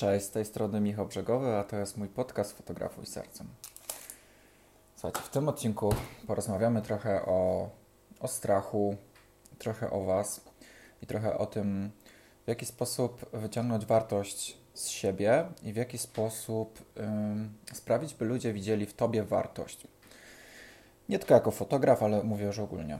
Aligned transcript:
Cześć, 0.00 0.26
z 0.26 0.30
tej 0.30 0.44
strony 0.44 0.80
Michał 0.80 1.06
Brzegowy, 1.06 1.56
a 1.56 1.64
to 1.64 1.76
jest 1.76 1.96
mój 1.96 2.08
podcast 2.08 2.56
Fotografuj 2.56 3.06
Sercem. 3.06 3.46
Słuchajcie, 4.94 5.20
w 5.20 5.28
tym 5.28 5.48
odcinku 5.48 5.94
porozmawiamy 6.26 6.82
trochę 6.82 7.22
o, 7.26 7.70
o 8.20 8.28
strachu, 8.28 8.96
trochę 9.58 9.90
o 9.90 10.04
Was 10.04 10.40
i 11.02 11.06
trochę 11.06 11.38
o 11.38 11.46
tym, 11.46 11.90
w 12.44 12.48
jaki 12.48 12.66
sposób 12.66 13.30
wyciągnąć 13.32 13.86
wartość 13.86 14.58
z 14.74 14.88
siebie 14.88 15.44
i 15.62 15.72
w 15.72 15.76
jaki 15.76 15.98
sposób 15.98 16.84
ym, 16.98 17.54
sprawić, 17.72 18.14
by 18.14 18.24
ludzie 18.24 18.52
widzieli 18.52 18.86
w 18.86 18.94
Tobie 18.94 19.22
wartość. 19.22 19.86
Nie 21.08 21.18
tylko 21.18 21.34
jako 21.34 21.50
fotograf, 21.50 22.02
ale 22.02 22.22
mówię 22.22 22.44
już 22.44 22.58
ogólnie. 22.58 22.98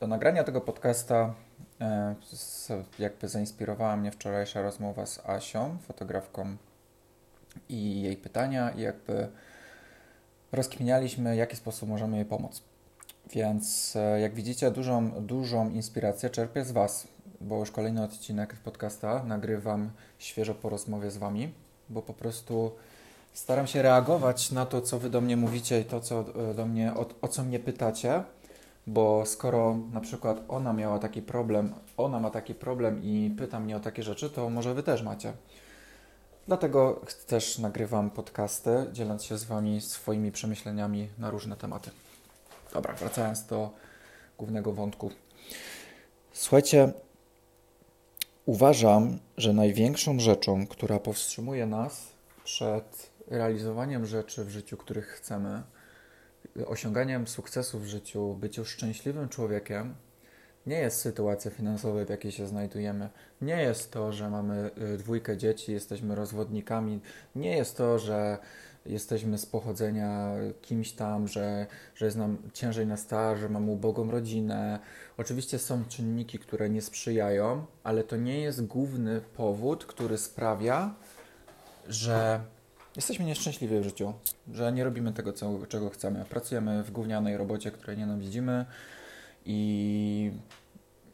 Do 0.00 0.06
nagrania 0.06 0.44
tego 0.44 0.60
podcasta 0.60 1.34
jakby 2.98 3.28
zainspirowała 3.28 3.96
mnie 3.96 4.10
wczorajsza 4.10 4.62
rozmowa 4.62 5.06
z 5.06 5.26
Asią, 5.26 5.76
fotografką 5.86 6.56
i 7.68 8.02
jej 8.02 8.16
pytania 8.16 8.70
i 8.70 8.80
jakby 8.80 9.28
rozkminialiśmy, 10.52 11.34
w 11.34 11.36
jaki 11.36 11.56
sposób 11.56 11.88
możemy 11.88 12.16
jej 12.16 12.24
pomóc. 12.24 12.62
Więc 13.30 13.96
e, 13.96 14.20
jak 14.20 14.34
widzicie, 14.34 14.70
dużą, 14.70 15.10
dużą 15.10 15.70
inspirację 15.70 16.30
czerpię 16.30 16.64
z 16.64 16.72
Was, 16.72 17.08
bo 17.40 17.58
już 17.58 17.70
kolejny 17.70 18.02
odcinek 18.02 18.56
podcasta 18.56 19.24
nagrywam 19.24 19.90
świeżo 20.18 20.54
po 20.54 20.68
rozmowie 20.68 21.10
z 21.10 21.16
Wami, 21.16 21.52
bo 21.88 22.02
po 22.02 22.14
prostu 22.14 22.72
staram 23.32 23.66
się 23.66 23.82
reagować 23.82 24.50
na 24.50 24.66
to, 24.66 24.80
co 24.80 24.98
Wy 24.98 25.10
do 25.10 25.20
mnie 25.20 25.36
mówicie 25.36 25.80
i 25.80 25.84
to, 25.84 26.00
co 26.00 26.24
e, 26.50 26.54
do 26.54 26.66
mnie, 26.66 26.94
o, 26.94 27.06
o 27.20 27.28
co 27.28 27.44
mnie 27.44 27.58
pytacie 27.58 28.22
bo 28.86 29.26
skoro 29.26 29.78
na 29.92 30.00
przykład 30.00 30.42
ona 30.48 30.72
miała 30.72 30.98
taki 30.98 31.22
problem, 31.22 31.74
ona 31.96 32.20
ma 32.20 32.30
taki 32.30 32.54
problem 32.54 33.02
i 33.02 33.34
pyta 33.38 33.60
mnie 33.60 33.76
o 33.76 33.80
takie 33.80 34.02
rzeczy, 34.02 34.30
to 34.30 34.50
może 34.50 34.74
wy 34.74 34.82
też 34.82 35.02
macie. 35.02 35.32
Dlatego 36.46 37.00
też 37.26 37.58
nagrywam 37.58 38.10
podcasty, 38.10 38.86
dzieląc 38.92 39.24
się 39.24 39.38
z 39.38 39.44
wami 39.44 39.80
swoimi 39.80 40.32
przemyśleniami 40.32 41.08
na 41.18 41.30
różne 41.30 41.56
tematy. 41.56 41.90
Dobra, 42.72 42.94
wracając 42.94 43.46
do 43.46 43.70
głównego 44.38 44.72
wątku. 44.72 45.10
Słuchajcie, 46.32 46.92
uważam, 48.46 49.18
że 49.36 49.52
największą 49.52 50.20
rzeczą, 50.20 50.66
która 50.66 50.98
powstrzymuje 50.98 51.66
nas 51.66 52.06
przed 52.44 53.10
realizowaniem 53.26 54.06
rzeczy 54.06 54.44
w 54.44 54.50
życiu, 54.50 54.76
których 54.76 55.06
chcemy, 55.06 55.62
osiąganiem 56.66 57.26
sukcesu 57.26 57.78
w 57.78 57.86
życiu, 57.86 58.34
byciu 58.34 58.64
szczęśliwym 58.64 59.28
człowiekiem, 59.28 59.94
nie 60.66 60.78
jest 60.78 61.00
sytuacja 61.00 61.50
finansowa, 61.50 62.04
w 62.04 62.08
jakiej 62.08 62.32
się 62.32 62.46
znajdujemy. 62.46 63.08
Nie 63.40 63.62
jest 63.62 63.92
to, 63.92 64.12
że 64.12 64.30
mamy 64.30 64.70
y, 64.94 64.98
dwójkę 64.98 65.36
dzieci, 65.36 65.72
jesteśmy 65.72 66.14
rozwodnikami. 66.14 67.00
Nie 67.36 67.56
jest 67.56 67.76
to, 67.76 67.98
że 67.98 68.38
jesteśmy 68.86 69.38
z 69.38 69.46
pochodzenia 69.46 70.32
kimś 70.62 70.92
tam, 70.92 71.28
że, 71.28 71.66
że 71.94 72.04
jest 72.04 72.16
nam 72.16 72.36
ciężej 72.52 72.86
na 72.86 72.96
staż, 72.96 73.40
że 73.40 73.48
mamy 73.48 73.70
ubogą 73.70 74.10
rodzinę. 74.10 74.78
Oczywiście 75.18 75.58
są 75.58 75.84
czynniki, 75.84 76.38
które 76.38 76.70
nie 76.70 76.82
sprzyjają, 76.82 77.66
ale 77.84 78.04
to 78.04 78.16
nie 78.16 78.40
jest 78.40 78.66
główny 78.66 79.20
powód, 79.20 79.84
który 79.84 80.18
sprawia, 80.18 80.94
że 81.88 82.40
jesteśmy 82.96 83.24
nieszczęśliwi 83.24 83.80
w 83.80 83.84
życiu, 83.84 84.12
że 84.52 84.72
nie 84.72 84.84
robimy 84.84 85.12
tego, 85.12 85.32
co, 85.32 85.66
czego 85.68 85.90
chcemy. 85.90 86.24
Pracujemy 86.24 86.82
w 86.82 86.90
gównianej 86.90 87.36
robocie, 87.36 87.70
której 87.70 87.98
nienawidzimy 87.98 88.66
i, 89.44 90.32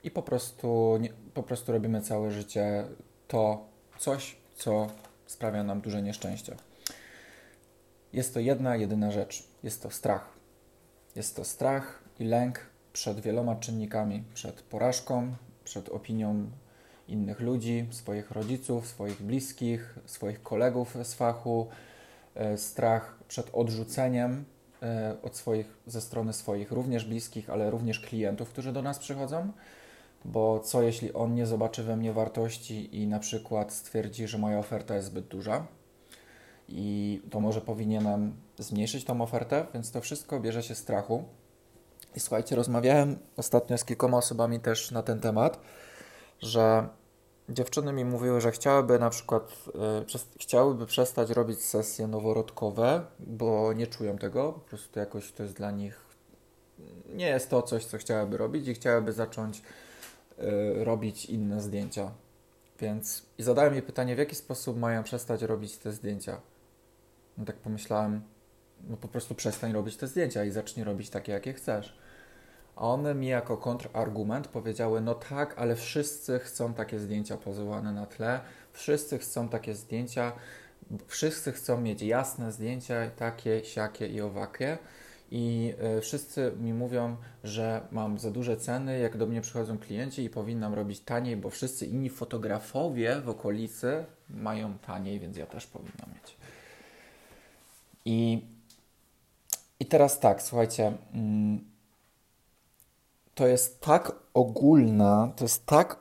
i 0.05 0.11
po, 0.11 0.23
prostu, 0.23 0.99
nie, 1.01 1.11
po 1.35 1.43
prostu 1.43 1.73
robimy 1.73 2.03
całe 2.03 2.31
życie 2.31 2.85
to 3.29 3.69
coś, 3.99 4.37
co 4.57 4.87
sprawia 5.27 5.63
nam 5.65 5.81
duże 5.81 6.03
nieszczęście. 6.03 6.57
Jest 8.13 8.35
to 8.35 8.41
jedna, 8.41 8.77
jedyna 8.77 9.11
rzecz. 9.11 9.45
Jest 9.63 9.83
to 9.83 9.91
strach. 9.91 10.39
Jest 11.17 11.37
to 11.37 11.45
strach 11.45 12.03
i 12.19 12.25
lęk 12.25 12.61
przed 12.93 13.21
wieloma 13.21 13.57
czynnikami, 13.57 14.25
przed 14.35 14.63
porażką, 14.63 15.35
przed 15.65 15.89
opinią 15.89 16.51
innych 17.09 17.41
ludzi, 17.41 17.87
swoich 17.91 18.31
rodziców, 18.31 18.87
swoich 18.87 19.23
bliskich, 19.23 19.99
swoich 20.07 20.43
kolegów 20.43 20.97
z 21.03 21.15
fachu, 21.15 21.67
e, 22.35 22.59
strach 22.59 23.19
przed 23.29 23.51
odrzuceniem 23.53 24.45
e, 24.83 25.17
od 25.23 25.37
swoich, 25.37 25.67
ze 25.87 26.01
strony 26.01 26.33
swoich 26.33 26.73
również 26.73 27.05
bliskich, 27.05 27.51
ale 27.51 27.71
również 27.71 28.01
klientów, 28.01 28.49
którzy 28.49 28.73
do 28.73 28.83
nas 28.83 28.99
przychodzą, 28.99 29.53
bo 30.25 30.61
co 30.61 30.83
jeśli 30.83 31.13
on 31.13 31.35
nie 31.35 31.47
zobaczy 31.47 31.83
we 31.83 31.97
mnie 31.97 32.13
wartości 32.13 33.03
i 33.03 33.07
na 33.07 33.19
przykład 33.19 33.73
stwierdzi, 33.73 34.29
że 34.29 34.39
moja 34.39 34.59
oferta 34.59 34.95
jest 34.95 35.07
zbyt 35.07 35.27
duża? 35.27 35.67
I 36.69 37.23
to 37.31 37.41
może 37.41 37.61
powinienem 37.61 38.37
zmniejszyć 38.59 39.05
tą 39.05 39.21
ofertę, 39.21 39.67
więc 39.75 39.91
to 39.91 40.01
wszystko 40.01 40.41
bierze 40.41 40.63
się 40.63 40.75
strachu. 40.75 41.25
I 42.17 42.21
słuchajcie, 42.21 42.57
rozmawiałem 42.57 43.19
ostatnio 43.37 43.79
z 43.79 43.85
kilkoma 43.85 44.19
osobami 44.19 44.61
też 44.61 44.91
na 44.91 45.03
ten 45.03 45.21
temat, 45.21 45.61
że 46.41 46.89
dziewczyny 47.49 47.93
mi 47.93 48.05
mówiły, 48.05 48.41
że 48.41 48.53
chciałyby 48.53 48.99
na 48.99 49.11
przykład 49.11 49.53
y, 50.15 50.39
chciałyby 50.41 50.87
przestać 50.87 51.31
robić 51.31 51.63
sesje 51.63 52.07
noworodkowe, 52.07 53.07
bo 53.19 53.73
nie 53.73 53.87
czują 53.87 54.19
tego, 54.19 54.53
po 54.53 54.61
prostu 54.61 54.99
jakoś 54.99 55.33
to 55.33 55.43
jest 55.43 55.55
dla 55.55 55.71
nich 55.71 56.09
nie 57.09 57.27
jest 57.27 57.51
to 57.51 57.63
coś, 57.63 57.85
co 57.85 57.99
chciałyby 57.99 58.37
robić 58.37 58.69
i 58.69 58.75
chciałyby 58.75 59.13
zacząć 59.13 59.63
y, 60.39 60.85
robić 60.85 61.25
inne 61.25 61.61
zdjęcia. 61.61 62.11
Więc 62.81 63.23
i 63.39 63.43
zadałem 63.43 63.73
jej 63.73 63.83
pytanie, 63.83 64.15
w 64.15 64.19
jaki 64.19 64.37
sposób 64.37 64.79
mają 64.79 65.03
przestać 65.03 65.43
robić 65.43 65.77
te 65.77 65.93
zdjęcia. 65.93 66.41
No 67.39 67.45
tak 67.45 67.57
pomyślałem, 67.57 68.23
no 68.89 68.97
po 68.97 69.09
prostu 69.09 69.35
przestań 69.35 69.73
robić 69.73 69.97
te 69.97 70.07
zdjęcia 70.07 70.45
i 70.45 70.51
zacznij 70.51 70.85
robić 70.85 71.11
takie, 71.11 71.33
jakie 71.33 71.53
chcesz. 71.53 71.99
One 72.79 73.15
mi 73.15 73.27
jako 73.27 73.57
kontrargument 73.57 74.49
powiedziały, 74.49 75.01
no 75.01 75.15
tak, 75.15 75.55
ale 75.59 75.77
wszyscy 75.77 76.39
chcą 76.39 76.75
takie 76.75 76.99
zdjęcia 76.99 77.37
pozowane 77.37 77.93
na 77.93 78.07
tle, 78.07 78.41
wszyscy 78.73 79.19
chcą 79.19 79.49
takie 79.49 79.75
zdjęcia, 79.75 80.33
wszyscy 81.07 81.53
chcą 81.53 81.81
mieć 81.81 82.03
jasne 82.03 82.53
zdjęcia, 82.53 83.11
takie, 83.11 83.65
siakie 83.65 84.07
i 84.07 84.21
owakie. 84.21 84.79
I 85.31 85.75
y, 85.99 86.01
wszyscy 86.01 86.53
mi 86.61 86.75
mówią, 86.75 87.17
że 87.45 87.81
mam 87.91 88.19
za 88.19 88.31
duże 88.31 88.57
ceny, 88.57 88.99
jak 88.99 89.17
do 89.17 89.27
mnie 89.27 89.41
przychodzą 89.41 89.79
klienci 89.79 90.25
i 90.25 90.31
powinnam 90.31 90.75
robić 90.75 91.01
taniej, 91.01 91.37
bo 91.37 91.51
wszyscy 91.51 91.87
inni 91.87 92.11
fotografowie 92.11 93.21
w 93.21 93.29
okolicy 93.29 94.05
mają 94.31 94.79
taniej, 94.79 95.21
więc 95.21 95.37
ja 95.37 95.47
też 95.47 95.67
powinnam 95.67 96.11
mieć. 96.15 96.37
I, 98.05 98.47
i 99.81 99.87
teraz 99.87 100.21
tak, 100.21 100.43
słuchajcie. 100.43 100.93
Mm, 101.15 101.78
to 103.39 103.47
jest 103.47 103.81
tak 103.81 104.13
ogólna, 104.35 105.33
to 105.37 105.45
jest 105.45 105.67
tak 105.67 105.97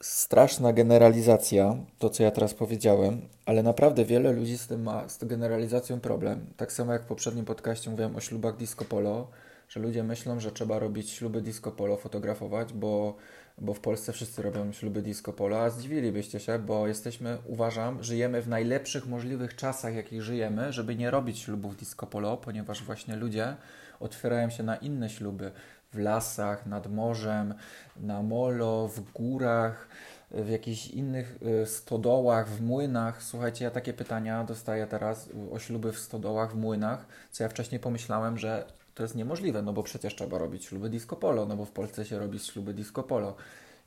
straszna 0.00 0.72
generalizacja, 0.72 1.76
to 1.98 2.10
co 2.10 2.22
ja 2.22 2.30
teraz 2.30 2.54
powiedziałem, 2.54 3.20
ale 3.46 3.62
naprawdę 3.62 4.04
wiele 4.04 4.32
ludzi 4.32 4.58
z 4.58 4.66
tym 4.66 4.82
ma, 4.82 5.08
z 5.08 5.18
tą 5.18 5.26
generalizacją 5.26 6.00
problem. 6.00 6.46
Tak 6.56 6.72
samo 6.72 6.92
jak 6.92 7.02
w 7.02 7.06
poprzednim 7.06 7.44
podcaście 7.44 7.90
mówiłem 7.90 8.16
o 8.16 8.20
ślubach 8.20 8.56
disco 8.56 8.84
polo, 8.84 9.28
że 9.68 9.80
ludzie 9.80 10.02
myślą, 10.02 10.40
że 10.40 10.52
trzeba 10.52 10.78
robić 10.78 11.10
śluby 11.10 11.40
disco 11.40 11.72
polo, 11.72 11.96
fotografować, 11.96 12.72
bo, 12.72 13.16
bo 13.58 13.74
w 13.74 13.80
Polsce 13.80 14.12
wszyscy 14.12 14.42
robią 14.42 14.72
śluby 14.72 15.02
disco 15.02 15.32
polo, 15.32 15.60
a 15.60 15.70
zdziwilibyście 15.70 16.40
się, 16.40 16.58
bo 16.58 16.86
jesteśmy, 16.86 17.38
uważam, 17.46 18.02
żyjemy 18.02 18.42
w 18.42 18.48
najlepszych 18.48 19.06
możliwych 19.06 19.56
czasach, 19.56 19.94
jakich 19.94 20.22
żyjemy, 20.22 20.72
żeby 20.72 20.96
nie 20.96 21.10
robić 21.10 21.38
ślubów 21.38 21.76
disco 21.76 22.06
polo, 22.06 22.36
ponieważ 22.36 22.82
właśnie 22.82 23.16
ludzie 23.16 23.56
otwierają 24.00 24.50
się 24.50 24.62
na 24.62 24.76
inne 24.76 25.10
śluby, 25.10 25.52
w 25.92 25.98
lasach, 25.98 26.66
nad 26.66 26.92
morzem, 26.92 27.54
na 27.96 28.22
molo, 28.22 28.88
w 28.88 29.12
górach, 29.12 29.88
w 30.30 30.48
jakichś 30.48 30.86
innych 30.86 31.38
y, 31.62 31.66
stodołach, 31.66 32.48
w 32.48 32.62
młynach. 32.62 33.22
Słuchajcie, 33.22 33.64
ja 33.64 33.70
takie 33.70 33.92
pytania 33.92 34.44
dostaję 34.44 34.86
teraz 34.86 35.28
o 35.52 35.58
śluby 35.58 35.92
w 35.92 35.98
stodołach, 35.98 36.52
w 36.52 36.56
młynach, 36.56 37.06
co 37.30 37.42
ja 37.42 37.48
wcześniej 37.48 37.80
pomyślałem, 37.80 38.38
że 38.38 38.66
to 38.94 39.02
jest 39.02 39.14
niemożliwe, 39.14 39.62
no 39.62 39.72
bo 39.72 39.82
przecież 39.82 40.14
trzeba 40.14 40.38
robić 40.38 40.64
śluby 40.64 40.90
disco 40.90 41.16
polo, 41.16 41.46
no 41.46 41.56
bo 41.56 41.64
w 41.64 41.70
Polsce 41.70 42.04
się 42.04 42.18
robi 42.18 42.38
śluby 42.38 42.74
disco 42.74 43.02
polo. 43.02 43.36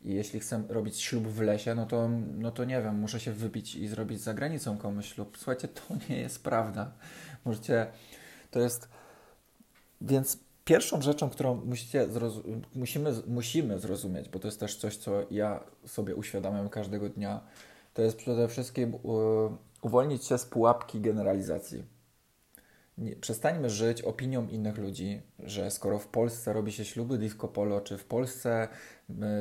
I 0.02 0.14
jeśli 0.14 0.40
chcę 0.40 0.64
robić 0.70 1.02
ślub 1.02 1.28
w 1.28 1.42
lesie, 1.42 1.76
no 1.76 1.86
to, 1.86 2.10
no 2.38 2.52
to 2.52 2.66
nie 2.66 2.82
wiem, 2.82 3.00
muszę 3.00 3.20
się 3.20 3.32
wybić 3.32 3.76
i 3.76 3.88
zrobić 3.88 4.22
za 4.22 4.34
granicą 4.34 4.78
komuś 4.78 5.14
ślub. 5.14 5.38
Słuchajcie, 5.38 5.68
to 5.68 5.82
nie 6.10 6.18
jest 6.18 6.44
prawda. 6.44 6.92
Możecie, 7.46 7.88
to 8.52 8.60
jest, 8.60 8.90
więc 10.02 10.38
pierwszą 10.66 11.02
rzeczą, 11.02 11.30
którą 11.30 11.56
musicie 11.56 12.08
musimy, 12.76 13.14
musimy 13.28 13.80
zrozumieć, 13.80 14.30
bo 14.30 14.40
to 14.40 14.48
jest 14.48 14.60
też 14.60 14.76
coś, 14.76 14.98
co 14.98 15.12
ja 15.32 15.64
sobie 15.86 16.16
uświadamiam 16.16 16.70
każdego 16.70 17.10
dnia, 17.10 17.42
to 17.94 18.02
jest 18.02 18.18
przede 18.18 18.48
wszystkim 18.48 18.94
uwolnić 19.82 20.26
się 20.26 20.38
z 20.38 20.46
pułapki 20.46 21.02
generalizacji. 21.02 21.84
Nie, 22.98 23.16
przestańmy 23.16 23.70
żyć 23.70 24.02
opinią 24.02 24.48
innych 24.48 24.78
ludzi, 24.78 25.22
że 25.40 25.72
skoro 25.72 26.00
w 26.00 26.08
Polsce 26.08 26.54
robi 26.54 26.72
się 26.72 26.86
śluby 26.86 27.18
disco 27.18 27.48
polo, 27.48 27.82
czy 27.82 27.98
w 27.98 28.06
Polsce 28.06 28.68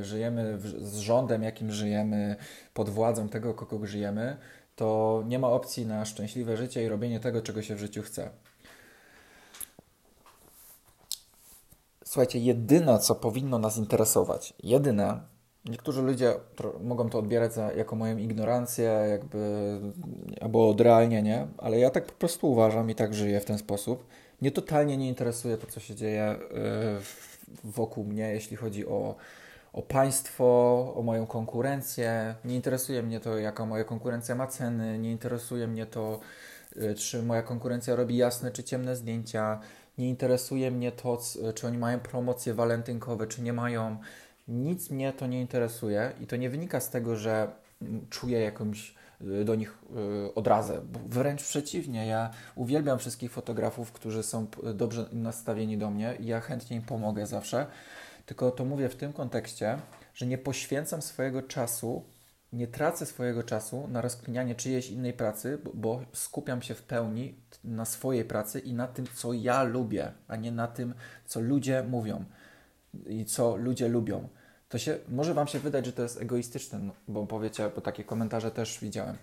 żyjemy 0.03 0.59
w, 0.59 0.67
z 0.67 0.99
rządem, 0.99 1.43
jakim 1.43 1.73
żyjemy, 1.73 2.37
pod 2.75 2.91
władzą 2.91 3.29
tego, 3.29 3.55
kogo 3.55 3.87
żyjemy, 3.87 4.37
to 4.77 5.23
nie 5.27 5.39
ma 5.39 5.49
opcji 5.49 5.87
na 5.87 6.05
szczęśliwe 6.05 6.57
życie 6.57 6.85
i 6.85 6.89
robienie 6.89 7.21
tego, 7.21 7.43
czego 7.43 7.63
się 7.63 7.75
w 7.75 7.79
życiu 7.79 8.03
chce. 8.03 8.31
Słuchajcie, 12.13 12.39
jedyne, 12.39 12.99
co 12.99 13.15
powinno 13.15 13.59
nas 13.59 13.77
interesować, 13.77 14.55
jedyne, 14.63 15.21
niektórzy 15.65 16.03
ludzie 16.03 16.35
mogą 16.81 17.11
to 17.11 17.19
odbierać 17.19 17.55
za, 17.55 17.73
jako 17.73 17.97
moją 17.97 18.17
ignorancję, 18.17 18.85
jakby, 19.11 19.39
albo 20.41 20.69
odrealnienie, 20.69 21.47
ale 21.59 21.79
ja 21.79 21.91
tak 21.91 22.07
po 22.07 22.13
prostu 22.13 22.51
uważam 22.51 22.91
i 22.91 22.95
tak 22.95 23.15
żyję 23.15 23.41
w 23.41 23.45
ten 23.45 23.59
sposób. 23.59 24.07
Mnie 24.41 24.51
totalnie 24.51 24.97
nie 24.97 25.09
interesuje 25.09 25.57
to, 25.57 25.67
co 25.67 25.81
się 25.81 25.95
dzieje 25.95 26.37
yy, 26.51 27.71
wokół 27.71 28.05
mnie, 28.05 28.33
jeśli 28.33 28.57
chodzi 28.57 28.87
o, 28.87 29.15
o 29.73 29.83
państwo, 29.83 30.45
o 30.97 31.03
moją 31.03 31.27
konkurencję. 31.27 32.35
Nie 32.45 32.55
interesuje 32.55 33.03
mnie 33.03 33.21
to, 33.21 33.39
jaka 33.39 33.67
moja 33.67 33.85
konkurencja 33.85 34.35
ma 34.35 34.47
ceny, 34.47 34.99
nie 34.99 35.11
interesuje 35.11 35.69
mnie 35.69 35.87
to, 35.87 36.21
yy, 36.77 36.95
czy 36.95 37.23
moja 37.23 37.43
konkurencja 37.43 37.97
robi 37.97 38.17
jasne 38.17 38.51
czy 38.51 38.65
ciemne 38.65 38.97
zdjęcia 38.97 39.61
nie 39.99 40.09
interesuje 40.09 40.71
mnie 40.71 40.93
to, 40.93 41.19
czy 41.55 41.67
oni 41.67 41.79
mają 41.79 42.01
promocje 42.01 42.55
walentynkowe, 42.55 43.27
czy 43.27 43.43
nie 43.43 43.53
mają. 43.53 43.97
Nic 44.49 44.91
mnie 44.91 45.13
to 45.13 45.27
nie 45.27 45.41
interesuje 45.41 46.13
i 46.21 46.27
to 46.27 46.37
nie 46.37 46.51
wynika 46.51 46.81
z 46.81 46.91
tego, 46.91 47.17
że 47.17 47.53
czuję 48.11 48.41
jakąś 48.41 48.95
y, 49.21 49.45
do 49.45 49.55
nich 49.55 49.79
y, 50.29 50.35
odrazę. 50.35 50.81
Wręcz 51.07 51.43
przeciwnie, 51.43 52.07
ja 52.07 52.31
uwielbiam 52.55 52.99
wszystkich 52.99 53.33
fotografów, 53.33 53.93
którzy 53.93 54.23
są 54.23 54.47
dobrze 54.75 55.09
nastawieni 55.13 55.79
do 55.79 55.91
mnie 55.91 56.17
i 56.21 56.27
ja 56.27 56.41
chętnie 56.41 56.77
im 56.77 56.83
pomogę 56.83 57.27
zawsze. 57.27 57.67
Tylko 58.27 58.51
to 58.51 58.65
mówię 58.65 58.89
w 58.89 58.97
tym 58.97 59.13
kontekście, 59.13 59.79
że 60.15 60.27
nie 60.27 60.39
poświęcam 60.39 61.03
swojego 61.03 61.43
czasu 61.43 62.03
nie 62.53 62.67
tracę 62.67 63.07
swojego 63.07 63.43
czasu 63.43 63.89
na 63.89 64.01
rozkminianie 64.01 64.55
czyjejś 64.55 64.91
innej 64.91 65.13
pracy, 65.13 65.59
bo, 65.75 66.01
skupiam 66.13 66.63
się 66.63 66.75
w 66.75 66.83
pełni 66.83 67.35
na 67.65 67.85
swojej 67.85 68.25
pracy 68.25 68.61
i 68.61 68.75
na 68.75 68.87
tym, 68.87 69.07
co 69.15 69.33
ja 69.33 69.63
lubię, 69.63 70.13
a 70.29 70.37
nie 70.37 70.53
na 70.53 70.69
tym, 70.69 70.95
co 71.27 71.41
ludzie 71.41 71.83
mówią 71.83 72.25
i 73.07 73.25
co 73.25 73.57
ludzie 73.57 73.89
lubią. 73.89 74.29
To 74.69 74.79
się, 74.79 74.99
może 75.09 75.35
Wam 75.35 75.47
się 75.47 75.59
wydać, 75.59 75.87
że 75.87 75.93
to 75.93 76.03
jest 76.03 76.21
egoistyczne, 76.21 76.79
no, 76.79 76.93
bo 77.09 77.27
powiecie, 77.27 77.71
bo 77.75 77.81
takie 77.81 78.05
komentarze 78.05 78.51
też 78.51 78.79
widziałem. 78.81 79.17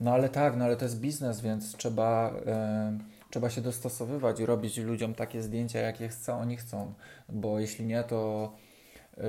No 0.00 0.12
ale 0.12 0.28
tak, 0.28 0.56
no 0.56 0.64
ale 0.64 0.76
to 0.76 0.84
jest 0.84 1.00
biznes, 1.00 1.40
więc 1.40 1.76
trzeba, 1.76 2.32
e, 2.46 2.98
trzeba 3.30 3.50
się 3.50 3.60
dostosowywać 3.60 4.40
i 4.40 4.46
robić 4.46 4.78
ludziom 4.78 5.14
takie 5.14 5.42
zdjęcia, 5.42 5.78
jakie 5.78 6.08
chcą, 6.08 6.40
oni 6.40 6.56
chcą, 6.56 6.92
bo 7.28 7.60
jeśli 7.60 7.84
nie, 7.84 8.04
to 8.04 8.52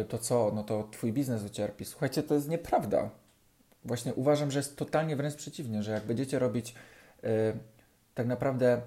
to 0.10 0.18
co? 0.18 0.52
No 0.56 0.64
to 0.64 0.88
twój 0.92 1.14
biznes 1.14 1.44
ucierpi. 1.44 1.86
Słuchajcie, 1.86 2.24
to 2.24 2.34
jest 2.34 2.50
nieprawda. 2.50 3.10
Właśnie 3.86 4.14
uważam, 4.14 4.52
że 4.52 4.60
jest 4.60 4.76
totalnie 4.76 5.16
wręcz 5.16 5.36
przeciwnie, 5.36 5.84
że 5.84 5.92
jak 5.92 6.06
będziecie 6.06 6.40
robić 6.40 6.76
yy, 7.24 7.30
tak 8.14 8.28
naprawdę 8.28 8.82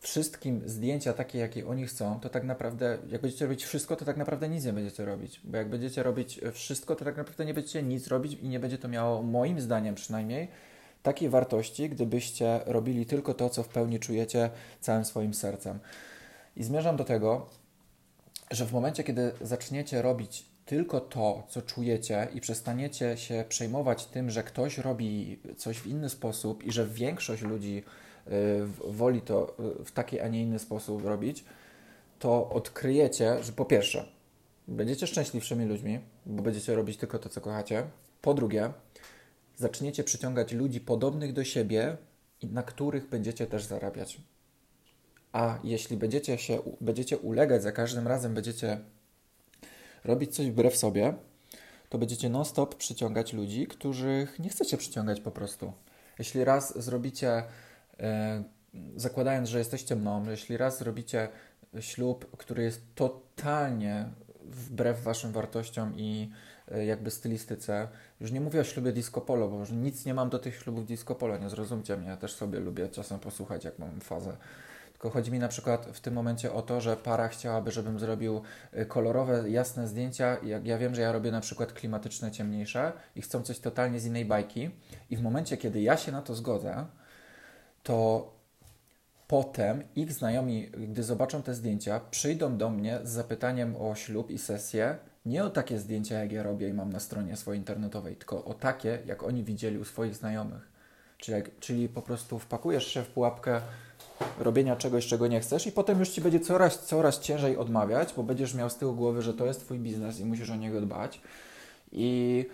wszystkim 0.00 0.62
zdjęcia 0.66 1.12
takie, 1.12 1.38
jakie 1.38 1.66
oni 1.66 1.86
chcą, 1.86 2.20
to 2.20 2.28
tak 2.28 2.44
naprawdę, 2.44 2.98
jak 3.08 3.20
będziecie 3.20 3.44
robić 3.44 3.64
wszystko, 3.64 3.96
to 3.96 4.04
tak 4.04 4.16
naprawdę 4.16 4.48
nic 4.48 4.64
nie 4.64 4.72
będziecie 4.72 5.04
robić. 5.04 5.40
Bo 5.44 5.56
jak 5.56 5.68
będziecie 5.68 6.02
robić 6.02 6.40
wszystko, 6.52 6.96
to 6.96 7.04
tak 7.04 7.16
naprawdę 7.16 7.44
nie 7.44 7.54
będziecie 7.54 7.82
nic 7.82 8.08
robić 8.08 8.32
i 8.32 8.48
nie 8.48 8.60
będzie 8.60 8.78
to 8.78 8.88
miało, 8.88 9.22
moim 9.22 9.60
zdaniem 9.60 9.94
przynajmniej, 9.94 10.48
takiej 11.02 11.28
wartości, 11.28 11.88
gdybyście 11.88 12.60
robili 12.66 13.06
tylko 13.06 13.34
to, 13.34 13.50
co 13.50 13.62
w 13.62 13.68
pełni 13.68 14.00
czujecie 14.00 14.50
całym 14.80 15.04
swoim 15.04 15.34
sercem. 15.34 15.78
I 16.56 16.64
zmierzam 16.64 16.96
do 16.96 17.04
tego, 17.04 17.50
że 18.50 18.66
w 18.66 18.72
momencie, 18.72 19.04
kiedy 19.04 19.32
zaczniecie 19.40 20.02
robić 20.02 20.46
tylko 20.66 21.00
to, 21.00 21.46
co 21.48 21.62
czujecie 21.62 22.28
i 22.34 22.40
przestaniecie 22.40 23.16
się 23.16 23.44
przejmować 23.48 24.06
tym, 24.06 24.30
że 24.30 24.42
ktoś 24.42 24.78
robi 24.78 25.38
coś 25.56 25.78
w 25.78 25.86
inny 25.86 26.08
sposób 26.08 26.64
i 26.64 26.72
że 26.72 26.86
większość 26.86 27.42
ludzi 27.42 27.82
y, 28.26 28.32
woli 28.88 29.20
to 29.20 29.56
y, 29.80 29.84
w 29.84 29.92
taki, 29.92 30.20
a 30.20 30.28
nie 30.28 30.42
inny 30.42 30.58
sposób 30.58 31.04
robić, 31.04 31.44
to 32.18 32.50
odkryjecie, 32.50 33.44
że 33.44 33.52
po 33.52 33.64
pierwsze, 33.64 34.08
będziecie 34.68 35.06
szczęśliwszymi 35.06 35.64
ludźmi, 35.64 36.00
bo 36.26 36.42
będziecie 36.42 36.74
robić 36.74 36.96
tylko 36.96 37.18
to, 37.18 37.28
co 37.28 37.40
kochacie. 37.40 37.82
Po 38.22 38.34
drugie, 38.34 38.72
zaczniecie 39.56 40.04
przyciągać 40.04 40.52
ludzi 40.52 40.80
podobnych 40.80 41.32
do 41.32 41.44
siebie, 41.44 41.96
na 42.42 42.62
których 42.62 43.08
będziecie 43.08 43.46
też 43.46 43.64
zarabiać. 43.64 44.18
A 45.36 45.58
jeśli 45.64 45.96
będziecie 45.96 46.38
się 46.38 46.58
będziecie 46.80 47.18
ulegać 47.18 47.62
za 47.62 47.72
każdym 47.72 48.08
razem, 48.08 48.34
będziecie 48.34 48.78
robić 50.04 50.34
coś 50.34 50.50
wbrew 50.50 50.76
sobie, 50.76 51.14
to 51.88 51.98
będziecie 51.98 52.28
non-stop 52.28 52.74
przyciągać 52.74 53.32
ludzi, 53.32 53.66
których 53.66 54.38
nie 54.38 54.48
chcecie 54.48 54.76
przyciągać 54.76 55.20
po 55.20 55.30
prostu. 55.30 55.72
Jeśli 56.18 56.44
raz 56.44 56.82
zrobicie, 56.82 57.42
e, 58.00 58.42
zakładając, 58.96 59.48
że 59.48 59.58
jesteście 59.58 59.96
mną, 59.96 60.30
jeśli 60.30 60.56
raz 60.56 60.78
zrobicie 60.78 61.28
ślub, 61.80 62.36
który 62.36 62.62
jest 62.62 62.82
totalnie 62.94 64.08
wbrew 64.44 65.02
waszym 65.02 65.32
wartościom 65.32 65.92
i 65.96 66.30
e, 66.68 66.86
jakby 66.86 67.10
stylistyce. 67.10 67.88
Już 68.20 68.32
nie 68.32 68.40
mówię 68.40 68.60
o 68.60 68.64
ślubie 68.64 68.92
disco 68.92 69.20
polo, 69.20 69.48
bo 69.48 69.58
już 69.58 69.70
nic 69.70 70.06
nie 70.06 70.14
mam 70.14 70.30
do 70.30 70.38
tych 70.38 70.56
ślubów 70.56 70.86
disco 70.86 71.14
polo, 71.14 71.38
nie 71.38 71.50
zrozumcie 71.50 71.96
mnie. 71.96 72.08
Ja 72.08 72.16
też 72.16 72.34
sobie 72.34 72.60
lubię 72.60 72.88
czasem 72.88 73.18
posłuchać, 73.18 73.64
jak 73.64 73.78
mam 73.78 74.00
fazę 74.00 74.36
tylko 74.96 75.10
chodzi 75.10 75.32
mi 75.32 75.38
na 75.38 75.48
przykład 75.48 75.86
w 75.92 76.00
tym 76.00 76.14
momencie 76.14 76.52
o 76.52 76.62
to, 76.62 76.80
że 76.80 76.96
para 76.96 77.28
chciałaby, 77.28 77.70
żebym 77.70 77.98
zrobił 77.98 78.42
y, 78.78 78.86
kolorowe, 78.86 79.50
jasne 79.50 79.88
zdjęcia. 79.88 80.36
Jak 80.42 80.66
ja 80.66 80.78
wiem, 80.78 80.94
że 80.94 81.02
ja 81.02 81.12
robię 81.12 81.30
na 81.30 81.40
przykład 81.40 81.72
klimatyczne, 81.72 82.30
ciemniejsze 82.30 82.92
i 83.16 83.22
chcą 83.22 83.42
coś 83.42 83.58
totalnie 83.58 84.00
z 84.00 84.06
innej 84.06 84.24
bajki. 84.24 84.70
I 85.10 85.16
w 85.16 85.22
momencie, 85.22 85.56
kiedy 85.56 85.80
ja 85.80 85.96
się 85.96 86.12
na 86.12 86.22
to 86.22 86.34
zgodzę, 86.34 86.86
to 87.82 88.30
potem 89.28 89.82
ich 89.96 90.12
znajomi, 90.12 90.70
gdy 90.70 91.02
zobaczą 91.02 91.42
te 91.42 91.54
zdjęcia, 91.54 92.00
przyjdą 92.10 92.56
do 92.56 92.70
mnie 92.70 92.98
z 93.04 93.10
zapytaniem 93.10 93.76
o 93.76 93.94
ślub 93.94 94.30
i 94.30 94.38
sesję. 94.38 94.96
Nie 95.26 95.44
o 95.44 95.50
takie 95.50 95.78
zdjęcia, 95.78 96.18
jak 96.18 96.32
ja 96.32 96.42
robię 96.42 96.68
i 96.68 96.72
mam 96.72 96.92
na 96.92 97.00
stronie 97.00 97.36
swojej 97.36 97.60
internetowej, 97.60 98.16
tylko 98.16 98.44
o 98.44 98.54
takie, 98.54 98.98
jak 99.06 99.22
oni 99.22 99.44
widzieli 99.44 99.78
u 99.78 99.84
swoich 99.84 100.14
znajomych. 100.14 100.76
Czyli, 101.18 101.42
czyli 101.60 101.88
po 101.88 102.02
prostu 102.02 102.38
wpakujesz 102.38 102.86
się 102.86 103.02
w 103.02 103.08
pułapkę 103.08 103.60
robienia 104.38 104.76
czegoś, 104.76 105.06
czego 105.06 105.26
nie 105.26 105.40
chcesz 105.40 105.66
i 105.66 105.72
potem 105.72 105.98
już 105.98 106.08
Ci 106.08 106.20
będzie 106.20 106.40
coraz, 106.40 106.84
coraz 106.84 107.20
ciężej 107.20 107.56
odmawiać, 107.56 108.14
bo 108.16 108.22
będziesz 108.22 108.54
miał 108.54 108.70
z 108.70 108.76
tyłu 108.76 108.94
głowy, 108.94 109.22
że 109.22 109.34
to 109.34 109.46
jest 109.46 109.60
Twój 109.60 109.78
biznes 109.78 110.20
i 110.20 110.24
musisz 110.24 110.50
o 110.50 110.56
niego 110.56 110.80
dbać. 110.80 111.20
I, 111.92 112.46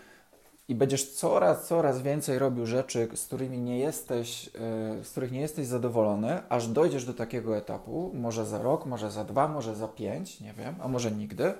i 0.68 0.74
będziesz 0.74 1.10
coraz, 1.10 1.66
coraz 1.66 2.02
więcej 2.02 2.38
robił 2.38 2.66
rzeczy, 2.66 3.08
z 3.14 3.26
którymi 3.26 3.58
nie 3.58 3.78
jesteś, 3.78 4.48
e, 4.48 5.04
z 5.04 5.10
których 5.10 5.32
nie 5.32 5.40
jesteś 5.40 5.66
zadowolony, 5.66 6.42
aż 6.48 6.68
dojdziesz 6.68 7.04
do 7.04 7.14
takiego 7.14 7.56
etapu, 7.56 8.10
może 8.14 8.46
za 8.46 8.62
rok, 8.62 8.86
może 8.86 9.10
za 9.10 9.24
dwa, 9.24 9.48
może 9.48 9.74
za 9.74 9.88
pięć, 9.88 10.40
nie 10.40 10.52
wiem, 10.52 10.74
a 10.80 10.88
może 10.88 11.10
nigdy, 11.10 11.54